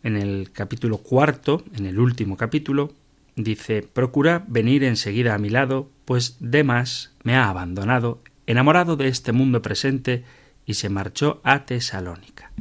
[0.03, 2.93] en el capítulo cuarto, en el último capítulo,
[3.37, 9.33] dice, Procura venir enseguida a mi lado, pues Demas me ha abandonado, enamorado de este
[9.33, 10.25] mundo presente,
[10.65, 12.53] y se marchó a Tesalónica.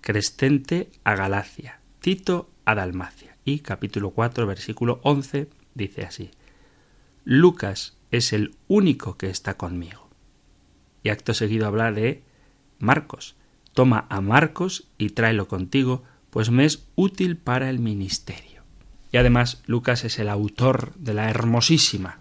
[0.00, 3.36] Crescente a Galacia, Tito a Dalmacia.
[3.44, 6.30] Y capítulo 4, versículo 11, dice así,
[7.24, 10.08] Lucas es el único que está conmigo.
[11.02, 12.22] Y acto seguido habla de
[12.78, 13.36] Marcos.
[13.72, 18.62] Toma a Marcos y tráelo contigo, pues me es útil para el ministerio.
[19.12, 22.18] Y además Lucas es el autor de la hermosísima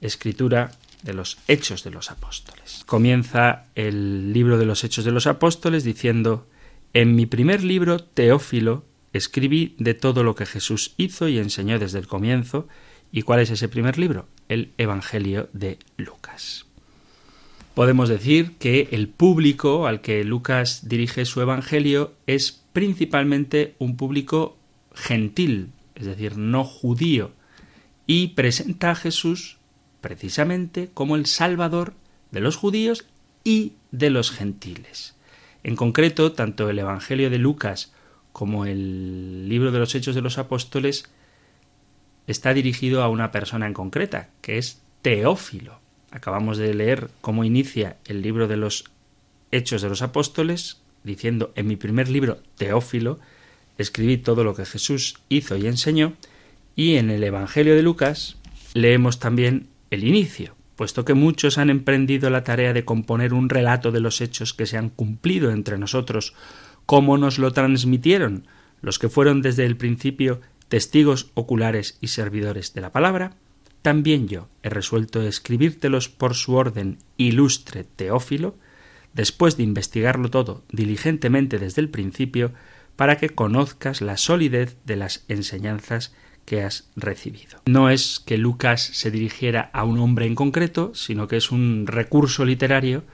[0.00, 0.72] escritura
[1.06, 2.82] de los Hechos de los Apóstoles.
[2.84, 6.46] Comienza el libro de los Hechos de los Apóstoles diciendo
[6.92, 11.98] En mi primer libro, Teófilo, escribí de todo lo que Jesús hizo y enseñó desde
[11.98, 12.68] el comienzo.
[13.12, 14.26] ¿Y cuál es ese primer libro?
[14.48, 16.66] El Evangelio de Lucas.
[17.74, 24.56] Podemos decir que el público al que Lucas dirige su Evangelio es principalmente un público
[24.94, 27.32] gentil, es decir, no judío,
[28.06, 29.58] y presenta a Jesús
[30.00, 31.94] precisamente como el Salvador
[32.30, 33.06] de los judíos
[33.44, 35.14] y de los gentiles.
[35.62, 37.92] En concreto, tanto el Evangelio de Lucas
[38.32, 41.10] como el libro de los Hechos de los Apóstoles
[42.26, 45.80] está dirigido a una persona en concreta, que es Teófilo.
[46.10, 48.84] Acabamos de leer cómo inicia el libro de los
[49.52, 53.18] Hechos de los Apóstoles, diciendo en mi primer libro, Teófilo,
[53.78, 56.14] escribí todo lo que Jesús hizo y enseñó,
[56.74, 58.36] y en el Evangelio de Lucas
[58.74, 63.92] leemos también el inicio, puesto que muchos han emprendido la tarea de componer un relato
[63.92, 66.34] de los hechos que se han cumplido entre nosotros,
[66.84, 68.46] como nos lo transmitieron
[68.82, 73.36] los que fueron desde el principio testigos oculares y servidores de la palabra,
[73.82, 78.56] también yo he resuelto escribírtelos por su orden ilustre Teófilo,
[79.14, 82.52] después de investigarlo todo diligentemente desde el principio,
[82.96, 86.14] para que conozcas la solidez de las enseñanzas
[86.46, 87.60] que has recibido.
[87.66, 91.86] No es que Lucas se dirigiera a un hombre en concreto, sino que es un
[91.86, 93.04] recurso literario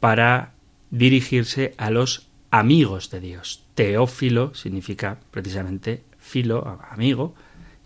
[0.00, 0.54] para
[0.90, 3.62] dirigirse a los amigos de Dios.
[3.74, 7.34] Teófilo significa precisamente filo, amigo,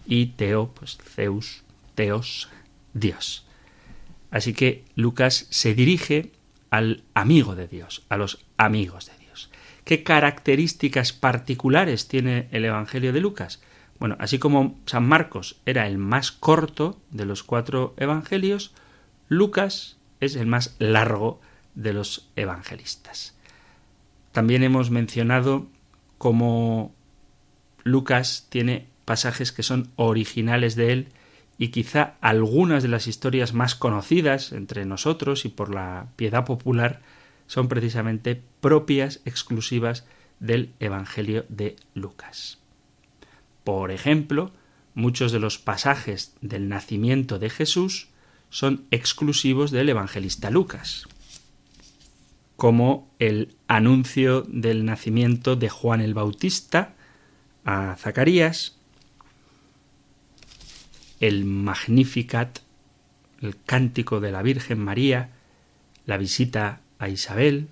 [0.06, 1.62] y teo, pues Zeus,
[1.94, 2.48] teos,
[2.94, 3.44] Dios.
[4.30, 6.30] Así que Lucas se dirige
[6.70, 9.50] al amigo de Dios, a los amigos de Dios.
[9.84, 13.60] ¿Qué características particulares tiene el Evangelio de Lucas?
[14.02, 18.74] Bueno, así como San Marcos era el más corto de los cuatro evangelios,
[19.28, 21.40] Lucas es el más largo
[21.76, 23.36] de los evangelistas.
[24.32, 25.68] También hemos mencionado
[26.18, 26.92] cómo
[27.84, 31.08] Lucas tiene pasajes que son originales de él
[31.56, 37.02] y quizá algunas de las historias más conocidas entre nosotros y por la piedad popular
[37.46, 40.08] son precisamente propias, exclusivas
[40.40, 42.61] del Evangelio de Lucas.
[43.64, 44.52] Por ejemplo,
[44.94, 48.08] muchos de los pasajes del nacimiento de Jesús
[48.50, 51.06] son exclusivos del evangelista Lucas
[52.62, 56.94] como el anuncio del nacimiento de Juan el Bautista
[57.64, 58.78] a Zacarías,
[61.18, 62.60] el Magnificat,
[63.40, 65.30] el cántico de la Virgen María,
[66.06, 67.66] la visita a Isabel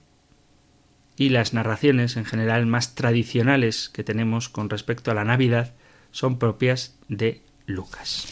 [1.17, 5.73] y las narraciones en general más tradicionales que tenemos con respecto a la Navidad
[6.11, 8.27] son propias de Lucas.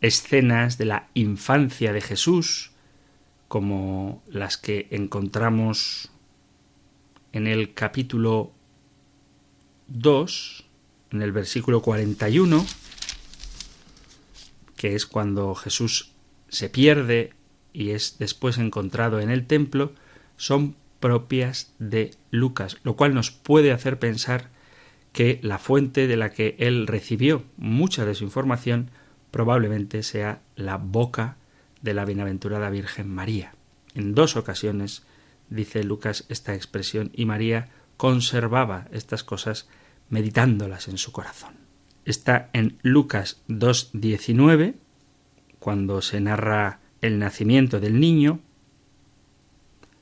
[0.00, 2.72] Escenas de la infancia de Jesús,
[3.48, 6.10] como las que encontramos
[7.32, 8.52] en el capítulo
[9.88, 10.64] 2,
[11.12, 12.64] en el versículo 41,
[14.76, 16.12] que es cuando Jesús
[16.48, 17.32] se pierde
[17.72, 19.92] y es después encontrado en el templo,
[20.36, 24.50] son propias de Lucas, lo cual nos puede hacer pensar
[25.14, 28.90] que la fuente de la que él recibió mucha de su información
[29.30, 31.36] probablemente sea la boca
[31.82, 33.54] de la bienaventurada Virgen María.
[33.94, 35.04] En dos ocasiones
[35.48, 39.68] dice Lucas esta expresión y María conservaba estas cosas
[40.08, 41.54] meditándolas en su corazón.
[42.04, 44.74] Está en Lucas 2.19,
[45.60, 48.40] cuando se narra el nacimiento del niño,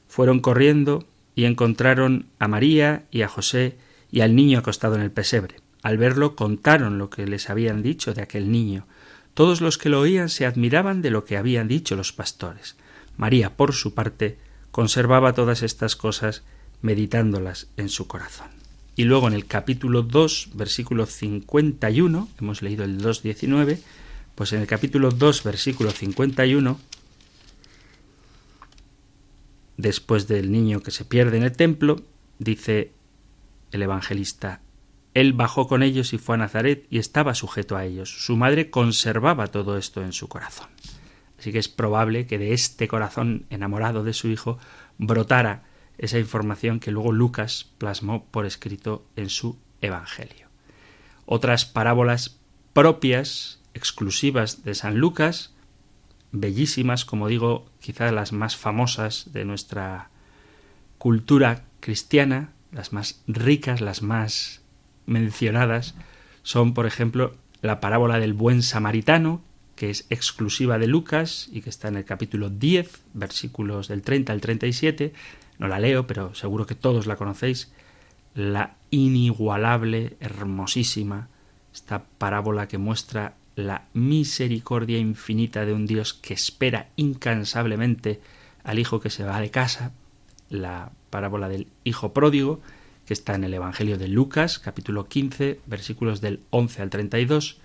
[0.08, 3.76] fueron corriendo y encontraron a María y a José
[4.12, 5.56] y al niño acostado en el pesebre.
[5.82, 8.86] Al verlo contaron lo que les habían dicho de aquel niño,
[9.34, 12.76] todos los que lo oían se admiraban de lo que habían dicho los pastores.
[13.16, 14.38] María, por su parte,
[14.70, 16.42] conservaba todas estas cosas
[16.82, 18.48] meditándolas en su corazón.
[18.94, 23.78] Y luego en el capítulo 2, versículo 51, hemos leído el 2.19,
[24.34, 26.78] pues en el capítulo 2, versículo 51,
[29.78, 32.02] después del niño que se pierde en el templo,
[32.38, 32.92] dice
[33.72, 34.60] el evangelista,
[35.14, 38.24] él bajó con ellos y fue a Nazaret y estaba sujeto a ellos.
[38.24, 40.68] Su madre conservaba todo esto en su corazón.
[41.38, 44.58] Así que es probable que de este corazón enamorado de su hijo
[44.98, 45.64] brotara
[45.98, 50.48] esa información que luego Lucas plasmó por escrito en su Evangelio.
[51.26, 52.38] Otras parábolas
[52.72, 55.52] propias, exclusivas de San Lucas,
[56.30, 60.10] bellísimas, como digo, quizás las más famosas de nuestra
[60.98, 64.62] cultura cristiana, las más ricas, las más
[65.06, 65.94] mencionadas
[66.42, 69.42] son, por ejemplo, la parábola del buen samaritano,
[69.76, 74.32] que es exclusiva de Lucas y que está en el capítulo 10, versículos del 30
[74.32, 75.12] al 37.
[75.58, 77.72] No la leo, pero seguro que todos la conocéis.
[78.34, 81.28] La inigualable, hermosísima,
[81.72, 88.20] esta parábola que muestra la misericordia infinita de un Dios que espera incansablemente
[88.64, 89.92] al hijo que se va de casa,
[90.48, 92.60] la parábola del hijo pródigo,
[93.06, 97.60] que está en el Evangelio de Lucas, capítulo 15, versículos del 11 al 32,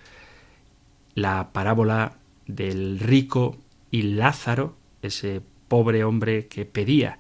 [1.15, 3.57] la parábola del rico
[3.89, 7.19] y Lázaro, ese pobre hombre que pedía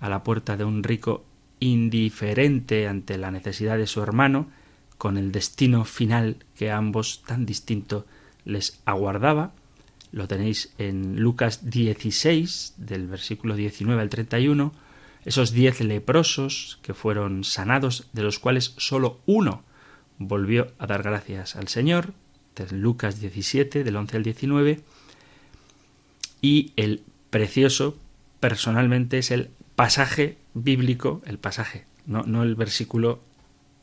[0.00, 1.24] a la puerta de un rico
[1.60, 4.48] indiferente ante la necesidad de su hermano,
[4.98, 8.04] con el destino final que a ambos tan distinto
[8.44, 9.52] les aguardaba.
[10.10, 14.72] Lo tenéis en Lucas 16, del versículo 19 al 31,
[15.28, 19.62] esos diez leprosos que fueron sanados, de los cuales sólo uno
[20.16, 22.14] volvió a dar gracias al Señor,
[22.70, 24.80] Lucas 17, del 11 al 19,
[26.40, 27.98] y el precioso,
[28.40, 33.20] personalmente, es el pasaje bíblico, el pasaje, no, no el versículo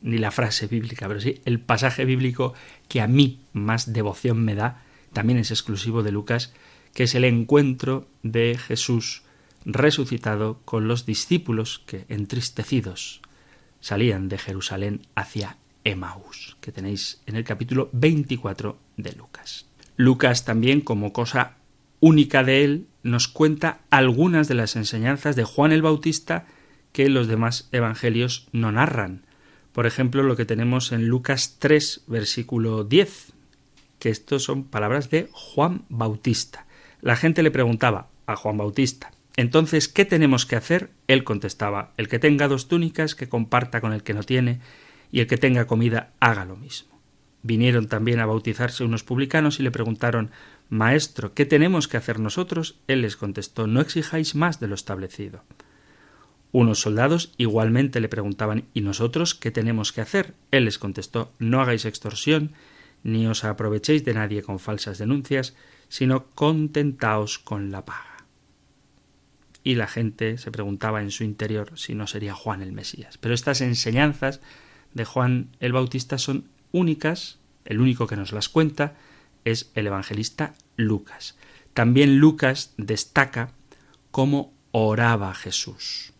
[0.02, 2.54] ni la frase bíblica, pero sí el pasaje bíblico
[2.88, 4.82] que a mí más devoción me da,
[5.12, 6.52] también es exclusivo de Lucas,
[6.92, 9.22] que es el encuentro de Jesús
[9.66, 13.20] resucitado con los discípulos que, entristecidos,
[13.80, 19.66] salían de Jerusalén hacia Emaús, que tenéis en el capítulo 24 de Lucas.
[19.96, 21.56] Lucas también, como cosa
[22.00, 26.46] única de él, nos cuenta algunas de las enseñanzas de Juan el Bautista
[26.92, 29.26] que los demás evangelios no narran.
[29.72, 33.32] Por ejemplo, lo que tenemos en Lucas 3, versículo 10,
[33.98, 36.66] que estos son palabras de Juan Bautista.
[37.00, 40.90] La gente le preguntaba a Juan Bautista, entonces, ¿qué tenemos que hacer?
[41.08, 44.60] Él contestaba, el que tenga dos túnicas, que comparta con el que no tiene,
[45.12, 46.96] y el que tenga comida, haga lo mismo.
[47.42, 50.30] Vinieron también a bautizarse unos publicanos y le preguntaron
[50.68, 52.80] Maestro, ¿qué tenemos que hacer nosotros?
[52.88, 55.44] Él les contestó No exijáis más de lo establecido.
[56.50, 60.34] Unos soldados igualmente le preguntaban ¿Y nosotros qué tenemos que hacer?
[60.50, 62.52] Él les contestó No hagáis extorsión,
[63.04, 65.54] ni os aprovechéis de nadie con falsas denuncias,
[65.88, 68.15] sino contentaos con la paga.
[69.66, 73.18] Y la gente se preguntaba en su interior si no sería Juan el Mesías.
[73.18, 74.40] Pero estas enseñanzas
[74.94, 78.94] de Juan el Bautista son únicas, el único que nos las cuenta
[79.44, 81.36] es el evangelista Lucas.
[81.74, 83.54] También Lucas destaca
[84.12, 86.12] cómo oraba Jesús.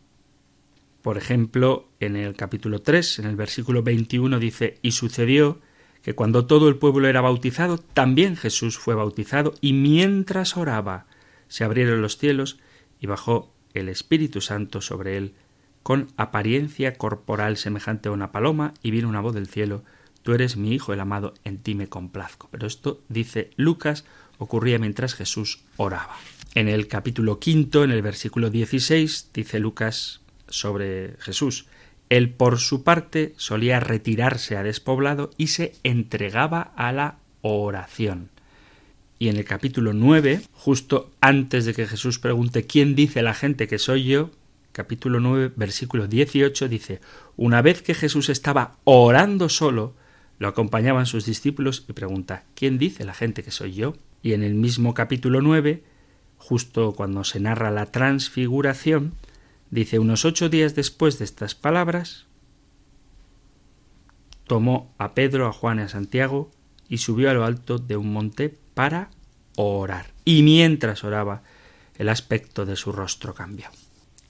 [1.01, 5.61] Por ejemplo, en el capítulo 3, en el versículo 21 dice, y sucedió
[6.03, 11.07] que cuando todo el pueblo era bautizado, también Jesús fue bautizado, y mientras oraba,
[11.47, 12.59] se abrieron los cielos
[13.07, 15.35] bajó el Espíritu Santo sobre él,
[15.83, 19.85] con apariencia corporal semejante a una paloma, y vino una voz del cielo,
[20.27, 22.49] Tú eres mi Hijo el amado, en ti me complazco.
[22.51, 24.05] Pero esto, dice Lucas,
[24.39, 26.17] ocurría mientras Jesús oraba.
[26.57, 31.67] En el capítulo quinto, en el versículo 16, dice Lucas sobre Jesús,
[32.09, 38.31] él por su parte solía retirarse a despoblado y se entregaba a la oración.
[39.19, 43.67] Y en el capítulo 9, justo antes de que Jesús pregunte ¿quién dice la gente
[43.67, 44.31] que soy yo?
[44.73, 47.01] Capítulo 9, versículo 18 dice,
[47.37, 49.95] una vez que Jesús estaba orando solo,
[50.39, 53.95] lo acompañaban sus discípulos y pregunta ¿Quién dice la gente que soy yo?
[54.23, 55.83] Y en el mismo capítulo 9,
[56.37, 59.15] justo cuando se narra la transfiguración,
[59.71, 62.27] dice unos ocho días después de estas palabras,
[64.47, 66.51] tomó a Pedro, a Juan y a Santiago
[66.87, 69.09] y subió a lo alto de un monte para
[69.57, 70.13] orar.
[70.27, 71.43] Y mientras oraba,
[71.97, 73.69] el aspecto de su rostro cambió.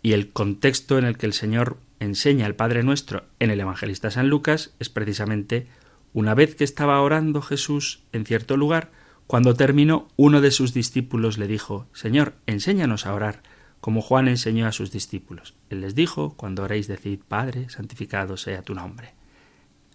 [0.03, 4.13] Y el contexto en el que el Señor enseña al Padre Nuestro en el Evangelista
[4.13, 5.67] San Lucas es precisamente
[6.13, 8.93] una vez que estaba orando Jesús en cierto lugar,
[9.27, 13.43] cuando terminó, uno de sus discípulos le dijo Señor, enséñanos a orar,
[13.81, 15.55] como Juan enseñó a sus discípulos.
[15.71, 19.15] Él les dijo Cuando oréis, decid Padre, santificado sea tu nombre.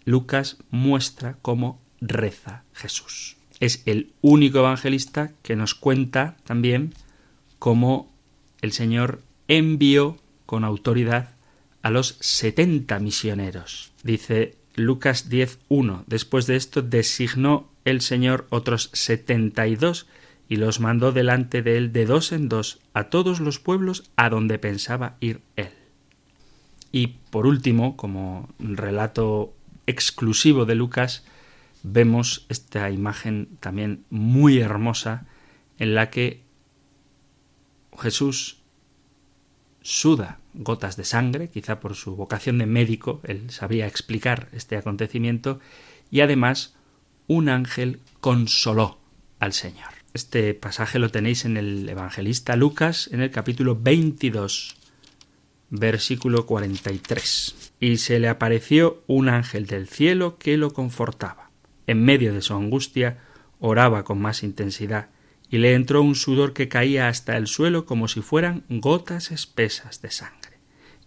[0.04, 3.38] Lucas muestra cómo reza Jesús.
[3.62, 6.96] Es el único evangelista que nos cuenta también
[7.60, 8.12] cómo
[8.62, 11.30] el Señor envió con autoridad
[11.84, 13.92] a los setenta misioneros.
[14.04, 16.04] Dice Lucas 10.1.
[16.08, 20.08] Después de esto designó el Señor otros setenta y dos
[20.50, 24.30] y los mandó delante de él de dos en dos a todos los pueblos a
[24.30, 25.70] donde pensaba ir él.
[26.92, 29.54] Y por último, como relato
[29.86, 31.24] exclusivo de Lucas,
[31.84, 35.26] vemos esta imagen también muy hermosa
[35.78, 36.44] en la que
[37.98, 38.62] Jesús
[39.82, 45.60] suda gotas de sangre, quizá por su vocación de médico, él sabía explicar este acontecimiento,
[46.10, 46.76] y además
[47.28, 49.00] un ángel consoló
[49.40, 49.90] al Señor.
[50.14, 54.76] Este pasaje lo tenéis en el evangelista Lucas en el capítulo 22,
[55.70, 57.72] versículo 43.
[57.80, 61.51] Y se le apareció un ángel del cielo que lo confortaba.
[61.92, 63.18] En medio de su angustia
[63.60, 65.10] oraba con más intensidad
[65.50, 70.02] y le entró un sudor que caía hasta el suelo como si fueran gotas espesas
[70.02, 70.58] de sangre.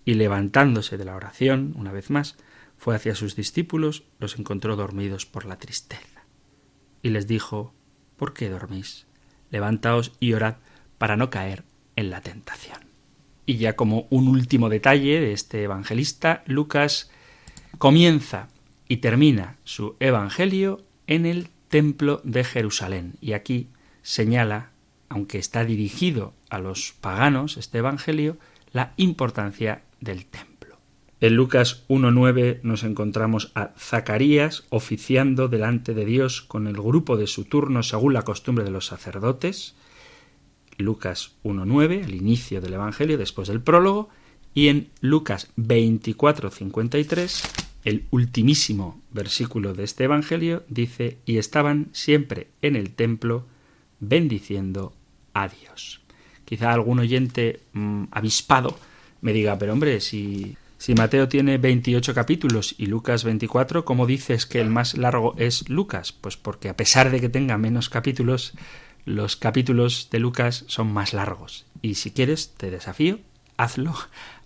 [0.04, 2.36] Y levantándose de la oración, una vez más,
[2.76, 6.26] fue hacia sus discípulos, los encontró dormidos por la tristeza.
[7.00, 7.72] Y les dijo
[8.18, 9.06] ¿Por qué dormís?
[9.48, 10.56] Levantaos y orad
[10.98, 11.64] para no caer
[11.96, 12.80] en la tentación.
[13.46, 17.10] Y ya como un último detalle de este evangelista, Lucas
[17.78, 18.50] comienza
[18.94, 23.14] y termina su evangelio en el templo de Jerusalén.
[23.20, 23.66] Y aquí
[24.02, 24.70] señala,
[25.08, 28.36] aunque está dirigido a los paganos, este Evangelio,
[28.72, 30.76] la importancia del templo.
[31.20, 37.26] En Lucas 1.9 nos encontramos a Zacarías oficiando delante de Dios con el grupo de
[37.26, 39.74] su turno según la costumbre de los sacerdotes.
[40.78, 44.08] Lucas 1.9, el inicio del Evangelio después del prólogo,
[44.54, 52.76] y en Lucas 24.53, el ultimísimo versículo de este Evangelio, dice, y estaban siempre en
[52.76, 53.46] el templo
[54.00, 54.94] bendiciendo
[55.34, 56.00] a Dios.
[56.44, 58.76] Quizá algún oyente mm, avispado
[59.20, 64.44] me diga, pero hombre, si Si Mateo tiene 28 capítulos y Lucas 24, ¿cómo dices
[64.44, 66.12] que el más largo es Lucas?
[66.12, 68.52] Pues porque a pesar de que tenga menos capítulos,
[69.06, 71.64] los capítulos de Lucas son más largos.
[71.80, 73.18] Y si quieres, te desafío,
[73.56, 73.94] hazlo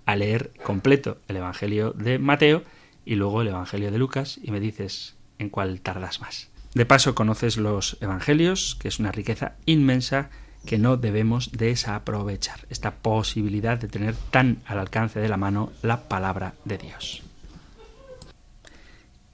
[0.07, 2.62] a leer completo el Evangelio de Mateo
[3.09, 6.50] y luego el Evangelio de Lucas y me dices en cuál tardas más.
[6.74, 10.28] De paso conoces los Evangelios, que es una riqueza inmensa
[10.66, 16.06] que no debemos desaprovechar, esta posibilidad de tener tan al alcance de la mano la
[16.06, 17.22] palabra de Dios.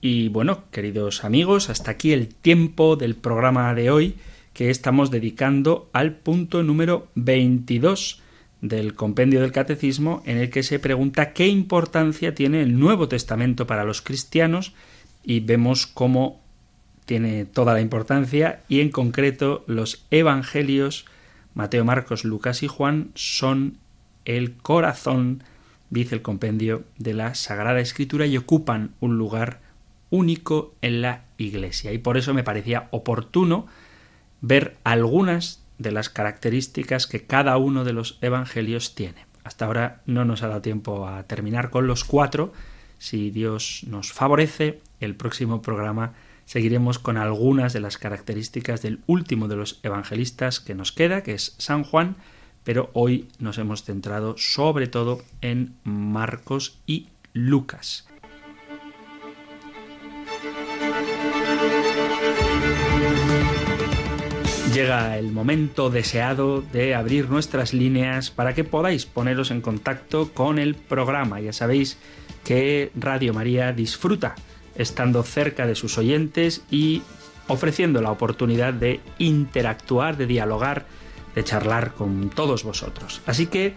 [0.00, 4.14] Y bueno, queridos amigos, hasta aquí el tiempo del programa de hoy
[4.52, 8.22] que estamos dedicando al punto número 22
[8.64, 13.66] del compendio del catecismo en el que se pregunta qué importancia tiene el Nuevo Testamento
[13.66, 14.72] para los cristianos
[15.22, 16.40] y vemos cómo
[17.04, 21.04] tiene toda la importancia y en concreto los evangelios
[21.52, 23.76] Mateo, Marcos, Lucas y Juan son
[24.24, 25.44] el corazón,
[25.90, 29.60] dice el compendio, de la Sagrada Escritura y ocupan un lugar
[30.08, 31.92] único en la Iglesia.
[31.92, 33.66] Y por eso me parecía oportuno
[34.40, 39.26] ver algunas de las características que cada uno de los evangelios tiene.
[39.44, 42.52] Hasta ahora no nos ha dado tiempo a terminar con los cuatro.
[42.98, 46.14] Si Dios nos favorece, el próximo programa
[46.46, 51.34] seguiremos con algunas de las características del último de los evangelistas que nos queda, que
[51.34, 52.16] es San Juan,
[52.64, 58.06] pero hoy nos hemos centrado sobre todo en Marcos y Lucas.
[64.74, 70.58] Llega el momento deseado de abrir nuestras líneas para que podáis poneros en contacto con
[70.58, 71.38] el programa.
[71.38, 71.96] Ya sabéis
[72.42, 74.34] que Radio María disfruta
[74.74, 77.02] estando cerca de sus oyentes y
[77.46, 80.86] ofreciendo la oportunidad de interactuar, de dialogar,
[81.36, 83.22] de charlar con todos vosotros.
[83.26, 83.76] Así que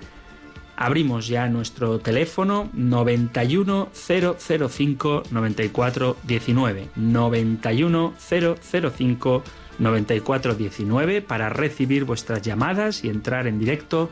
[0.76, 9.44] abrimos ya nuestro teléfono 91005 9419 91005
[9.80, 14.10] 9419 para recibir vuestras llamadas y entrar en directo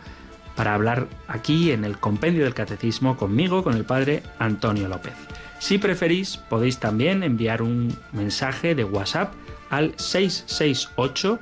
[0.56, 5.14] para hablar aquí en el compendio del catecismo conmigo, con el padre Antonio López.
[5.60, 9.34] Si preferís, podéis también enviar un mensaje de WhatsApp
[9.70, 11.40] al 668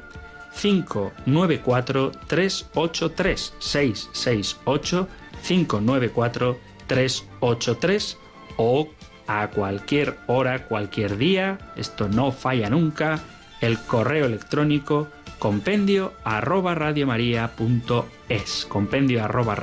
[0.60, 5.08] 594 383 668
[5.46, 6.58] 594
[6.88, 8.18] 383
[8.58, 8.90] o
[9.28, 13.22] a cualquier hora, cualquier día, esto no falla nunca,
[13.64, 15.08] el correo electrónico
[15.40, 19.56] compendio arroba radiomaria.es compendio arroba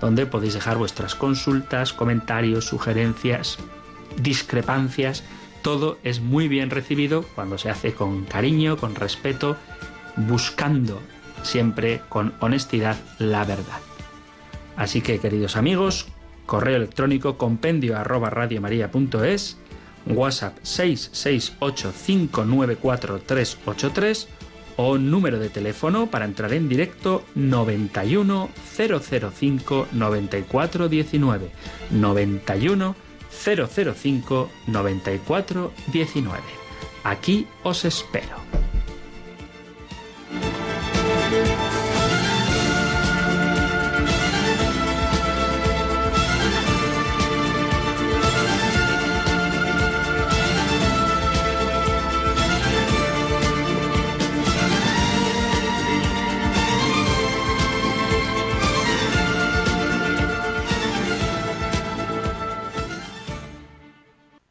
[0.00, 3.58] donde podéis dejar vuestras consultas, comentarios, sugerencias,
[4.20, 5.22] discrepancias.
[5.62, 9.56] Todo es muy bien recibido cuando se hace con cariño, con respeto,
[10.16, 11.00] buscando
[11.42, 13.80] siempre con honestidad la verdad.
[14.76, 16.08] Así que, queridos amigos,
[16.46, 19.58] correo electrónico compendio arroba radiomaria.es,
[20.14, 24.28] WhatsApp 668 594 383
[24.76, 31.50] o número de teléfono para entrar en directo 91 005 94 19
[31.90, 32.94] 91
[33.30, 36.42] 005 94 19.
[37.04, 38.36] Aquí os espero.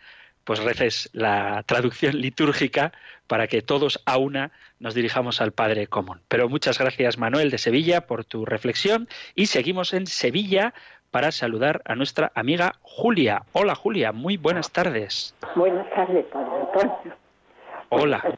[0.43, 2.91] pues reces la traducción litúrgica
[3.27, 6.21] para que todos a una nos dirijamos al Padre común.
[6.27, 10.73] Pero muchas gracias Manuel de Sevilla por tu reflexión y seguimos en Sevilla
[11.11, 13.43] para saludar a nuestra amiga Julia.
[13.53, 15.35] Hola Julia, muy buenas tardes.
[15.55, 17.15] Buenas tardes, Padre Antonio.
[17.89, 18.37] Hola.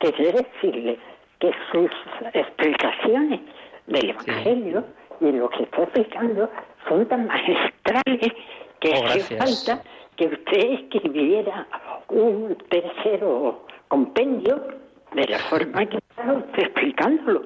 [0.00, 0.98] Quería decirle
[1.38, 1.90] que sus
[2.34, 3.40] explicaciones
[3.86, 4.84] del Evangelio
[5.20, 6.50] y lo que está explicando
[6.88, 8.32] son tan magistrales
[8.80, 9.82] que oh, hace falta
[10.18, 11.66] que usted escribiera
[12.08, 14.66] un tercero compendio
[15.14, 17.42] de la forma que está usted explicándolo.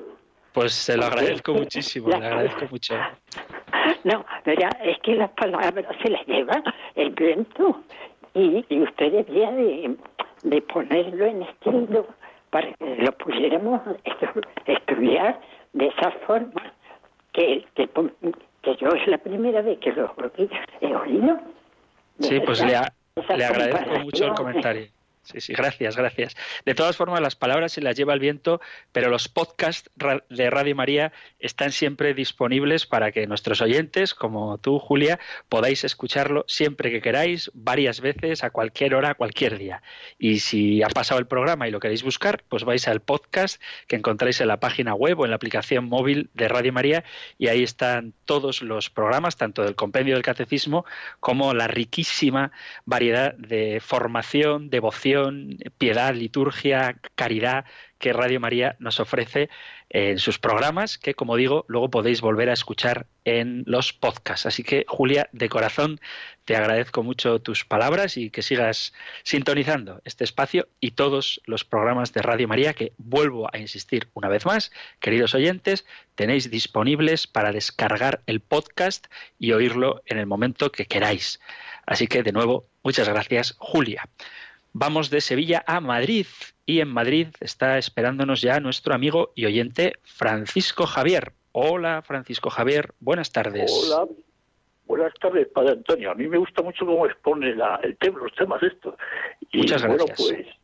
[0.55, 2.95] Pues se lo agradezco muchísimo, le agradezco mucho.
[4.05, 6.62] No, verá, es que las palabras se las lleva
[6.95, 7.83] el viento
[8.35, 9.97] y, y usted debía de,
[10.43, 12.07] de, ponerlo en escrito
[12.51, 13.81] para que lo pudiéramos
[14.66, 15.41] estudiar
[15.73, 16.73] de esa forma
[17.33, 17.89] que, que,
[18.62, 20.12] que yo es la primera vez que lo
[20.81, 21.41] he oído
[22.23, 22.81] Sí, pues le,
[23.37, 24.87] le agradezco mucho el comentario.
[25.23, 26.37] Sí, sí, gracias, gracias.
[26.64, 28.61] De todas formas, las palabras se las lleva el viento,
[28.91, 29.89] pero los podcasts
[30.29, 36.45] de Radio María están siempre disponibles para que nuestros oyentes, como tú, Julia, podáis escucharlo
[36.49, 39.83] siempre que queráis, varias veces, a cualquier hora, cualquier día.
[40.18, 43.95] Y si ha pasado el programa y lo queréis buscar, pues vais al podcast que
[43.95, 47.05] encontráis en la página web o en la aplicación móvil de Radio María
[47.39, 50.85] y ahí están todos los programas, tanto del compendio del catecismo
[51.20, 52.51] como la riquísima
[52.87, 55.11] variedad de formación, devoción,
[55.78, 57.64] piedad, liturgia, caridad
[58.02, 59.48] que Radio María nos ofrece
[59.88, 64.46] en sus programas, que como digo, luego podéis volver a escuchar en los podcasts.
[64.46, 66.00] Así que, Julia, de corazón,
[66.44, 68.92] te agradezco mucho tus palabras y que sigas
[69.22, 74.28] sintonizando este espacio y todos los programas de Radio María que vuelvo a insistir una
[74.28, 75.86] vez más, queridos oyentes,
[76.16, 79.06] tenéis disponibles para descargar el podcast
[79.38, 81.38] y oírlo en el momento que queráis.
[81.86, 84.08] Así que, de nuevo, muchas gracias, Julia.
[84.75, 86.27] Vamos de Sevilla a Madrid
[86.64, 91.33] y en Madrid está esperándonos ya nuestro amigo y oyente Francisco Javier.
[91.53, 93.70] Hola Francisco Javier, buenas tardes.
[93.70, 94.09] Hola,
[94.87, 96.11] buenas tardes Padre Antonio.
[96.11, 98.95] A mí me gusta mucho cómo expone la, el tema, los temas estos.
[99.51, 100.18] Y, Muchas gracias.
[100.18, 100.57] Bueno, pues,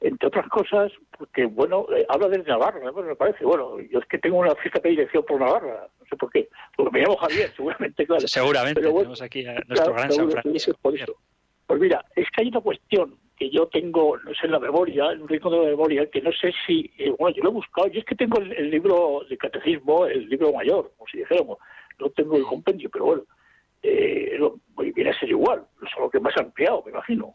[0.00, 3.44] entre otras cosas, porque bueno, eh, habla de Navarra, me parece.
[3.44, 6.48] Bueno, yo es que tengo una cierta predilección por Navarra, no sé por qué.
[6.76, 8.28] Porque me llamo Javier, seguramente, claro.
[8.28, 10.78] Seguramente, tenemos aquí a nuestro gran San Francisco.
[11.66, 15.12] Pues mira, es que hay una cuestión que yo tengo, no sé, en la memoria,
[15.12, 17.54] en un rincón de la memoria, que no sé si, eh, bueno, yo lo he
[17.54, 21.58] buscado, yo es que tengo el, libro de catecismo, el libro mayor, como si dijéramos,
[21.98, 23.22] no tengo el compendio, pero bueno,
[23.82, 24.38] eh,
[24.94, 27.34] viene a ser igual, solo que más ampliado, me imagino.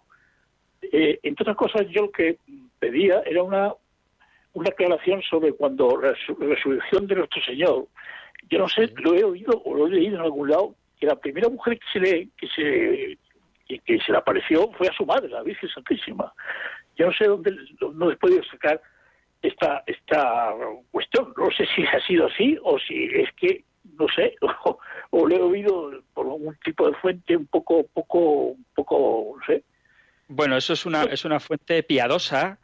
[0.81, 2.37] Eh, entre otras cosas, yo lo que
[2.79, 3.73] pedía era una,
[4.53, 7.87] una aclaración sobre cuando la resurrección de nuestro Señor,
[8.49, 11.15] yo no sé, lo he oído o lo he leído en algún lado, que la
[11.15, 13.17] primera mujer que se le, que se
[13.73, 16.33] y que se le apareció fue a su madre, la Virgen Santísima.
[16.97, 17.55] Yo no sé dónde
[17.93, 18.81] no he podido sacar
[19.41, 20.53] esta esta
[20.91, 21.33] cuestión.
[21.37, 23.63] No sé si ha sido así o si es que
[23.97, 24.79] no sé o,
[25.11, 29.63] o lo he oído por un tipo de fuente un poco poco poco no sé.
[30.27, 32.59] Bueno, eso es una es una fuente piadosa,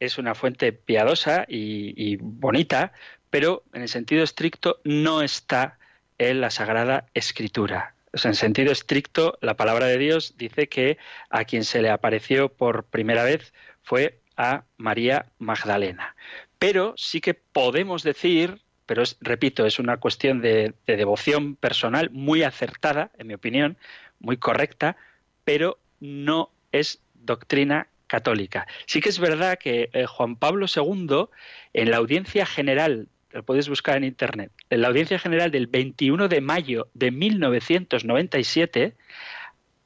[0.00, 2.92] es una fuente piadosa y, y bonita,
[3.30, 5.78] pero en el sentido estricto no está
[6.18, 10.98] en la Sagrada Escritura en sentido estricto, la palabra de Dios dice que
[11.30, 13.52] a quien se le apareció por primera vez
[13.82, 16.14] fue a María Magdalena.
[16.58, 23.10] Pero sí que podemos decir, pero repito, es una cuestión de, devoción personal muy acertada,
[23.18, 23.76] en mi opinión,
[24.20, 24.96] muy correcta,
[25.44, 28.66] pero no es doctrina católica.
[28.86, 31.26] Sí que es verdad que eh, Juan Pablo II,
[31.74, 36.28] en la audiencia general lo podéis buscar en internet, en la audiencia general del 21
[36.28, 38.96] de mayo de 1997,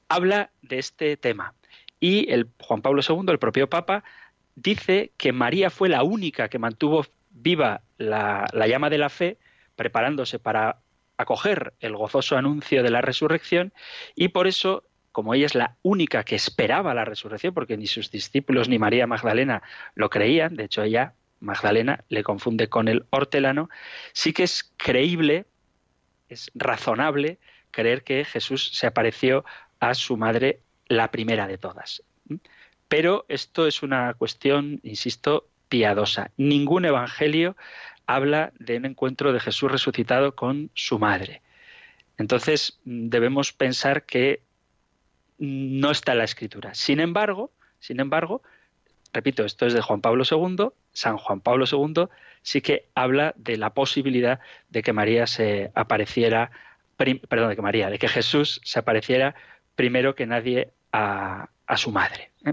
[0.08, 1.54] habla de este tema.
[1.98, 4.04] Y el Juan Pablo II, el propio Papa,
[4.54, 9.38] dice que María fue la única que mantuvo viva la, la llama de la fe,
[9.76, 10.78] preparándose para
[11.16, 13.72] acoger el gozoso anuncio de la resurrección,
[14.14, 18.10] y por eso como ella es la única que esperaba la resurrección, porque ni sus
[18.10, 19.62] discípulos ni María Magdalena
[19.94, 23.68] lo creían, de hecho ella Magdalena, le confunde con el hortelano,
[24.12, 25.46] sí que es creíble,
[26.28, 27.38] es razonable
[27.70, 29.44] creer que Jesús se apareció
[29.80, 32.02] a su madre la primera de todas.
[32.88, 36.30] Pero esto es una cuestión, insisto, piadosa.
[36.36, 37.56] Ningún evangelio
[38.06, 41.42] habla de un encuentro de Jesús resucitado con su madre.
[42.18, 44.42] Entonces debemos pensar que
[45.38, 46.74] no está en la escritura.
[46.74, 48.42] Sin embargo, sin embargo,
[49.12, 52.08] repito, esto es de Juan Pablo II, San Juan Pablo II
[52.42, 56.50] sí que habla de la posibilidad de que María se apareciera,
[56.96, 59.34] perdón, de que María, de que Jesús se apareciera
[59.74, 62.32] primero que nadie a, su madre.
[62.44, 62.52] ¿eh?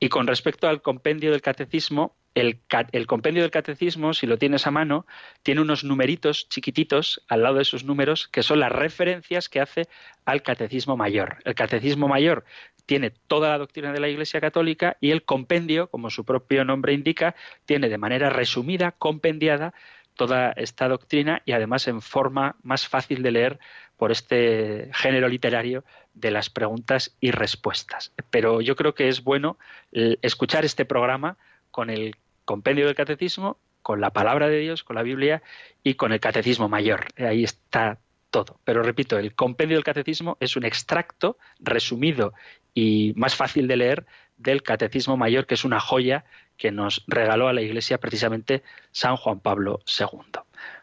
[0.00, 4.70] Y con respecto al compendio del catecismo, el, compendio del catecismo, si lo tienes a
[4.70, 5.06] mano,
[5.42, 9.88] tiene unos numeritos chiquititos al lado de sus números que son las referencias que hace
[10.26, 11.38] al catecismo mayor.
[11.44, 12.44] El catecismo mayor
[12.84, 16.92] tiene toda la doctrina de la Iglesia Católica y el compendio, como su propio nombre
[16.92, 17.34] indica,
[17.64, 19.72] tiene de manera resumida, compendiada,
[20.14, 23.58] toda esta doctrina y además en forma más fácil de leer
[23.96, 28.12] por este género literario de las preguntas y respuestas.
[28.28, 29.58] Pero yo creo que es bueno
[29.92, 31.38] eh, escuchar este programa
[31.70, 32.16] con el
[32.46, 35.42] compendio del catecismo, con la palabra de Dios, con la Biblia
[35.82, 37.08] y con el catecismo mayor.
[37.18, 37.98] Ahí está
[38.30, 38.58] todo.
[38.64, 42.32] Pero repito, el compendio del catecismo es un extracto resumido
[42.72, 46.24] y más fácil de leer del Catecismo Mayor, que es una joya
[46.56, 50.40] que nos regaló a la Iglesia precisamente San Juan Pablo II.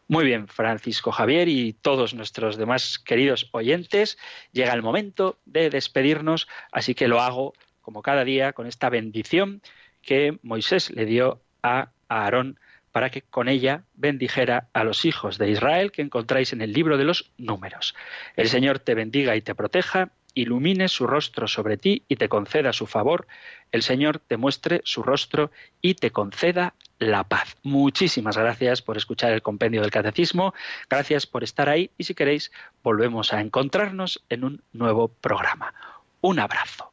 [0.08, 4.18] Muy bien, Francisco Javier y todos nuestros demás queridos oyentes,
[4.52, 9.62] llega el momento de despedirnos, así que lo hago como cada día con esta bendición
[10.02, 12.60] que Moisés le dio a Aarón
[12.92, 16.98] para que con ella bendijera a los hijos de Israel que encontráis en el libro
[16.98, 17.96] de los números.
[18.38, 22.72] El Señor te bendiga y te proteja, ilumine su rostro sobre ti y te conceda
[22.72, 23.28] su favor,
[23.72, 25.52] el Señor te muestre su rostro
[25.82, 27.58] y te conceda la paz.
[27.64, 30.54] Muchísimas gracias por escuchar el compendio del catecismo,
[30.88, 32.52] gracias por estar ahí y si queréis
[32.84, 35.74] volvemos a encontrarnos en un nuevo programa.
[36.22, 36.93] Un abrazo.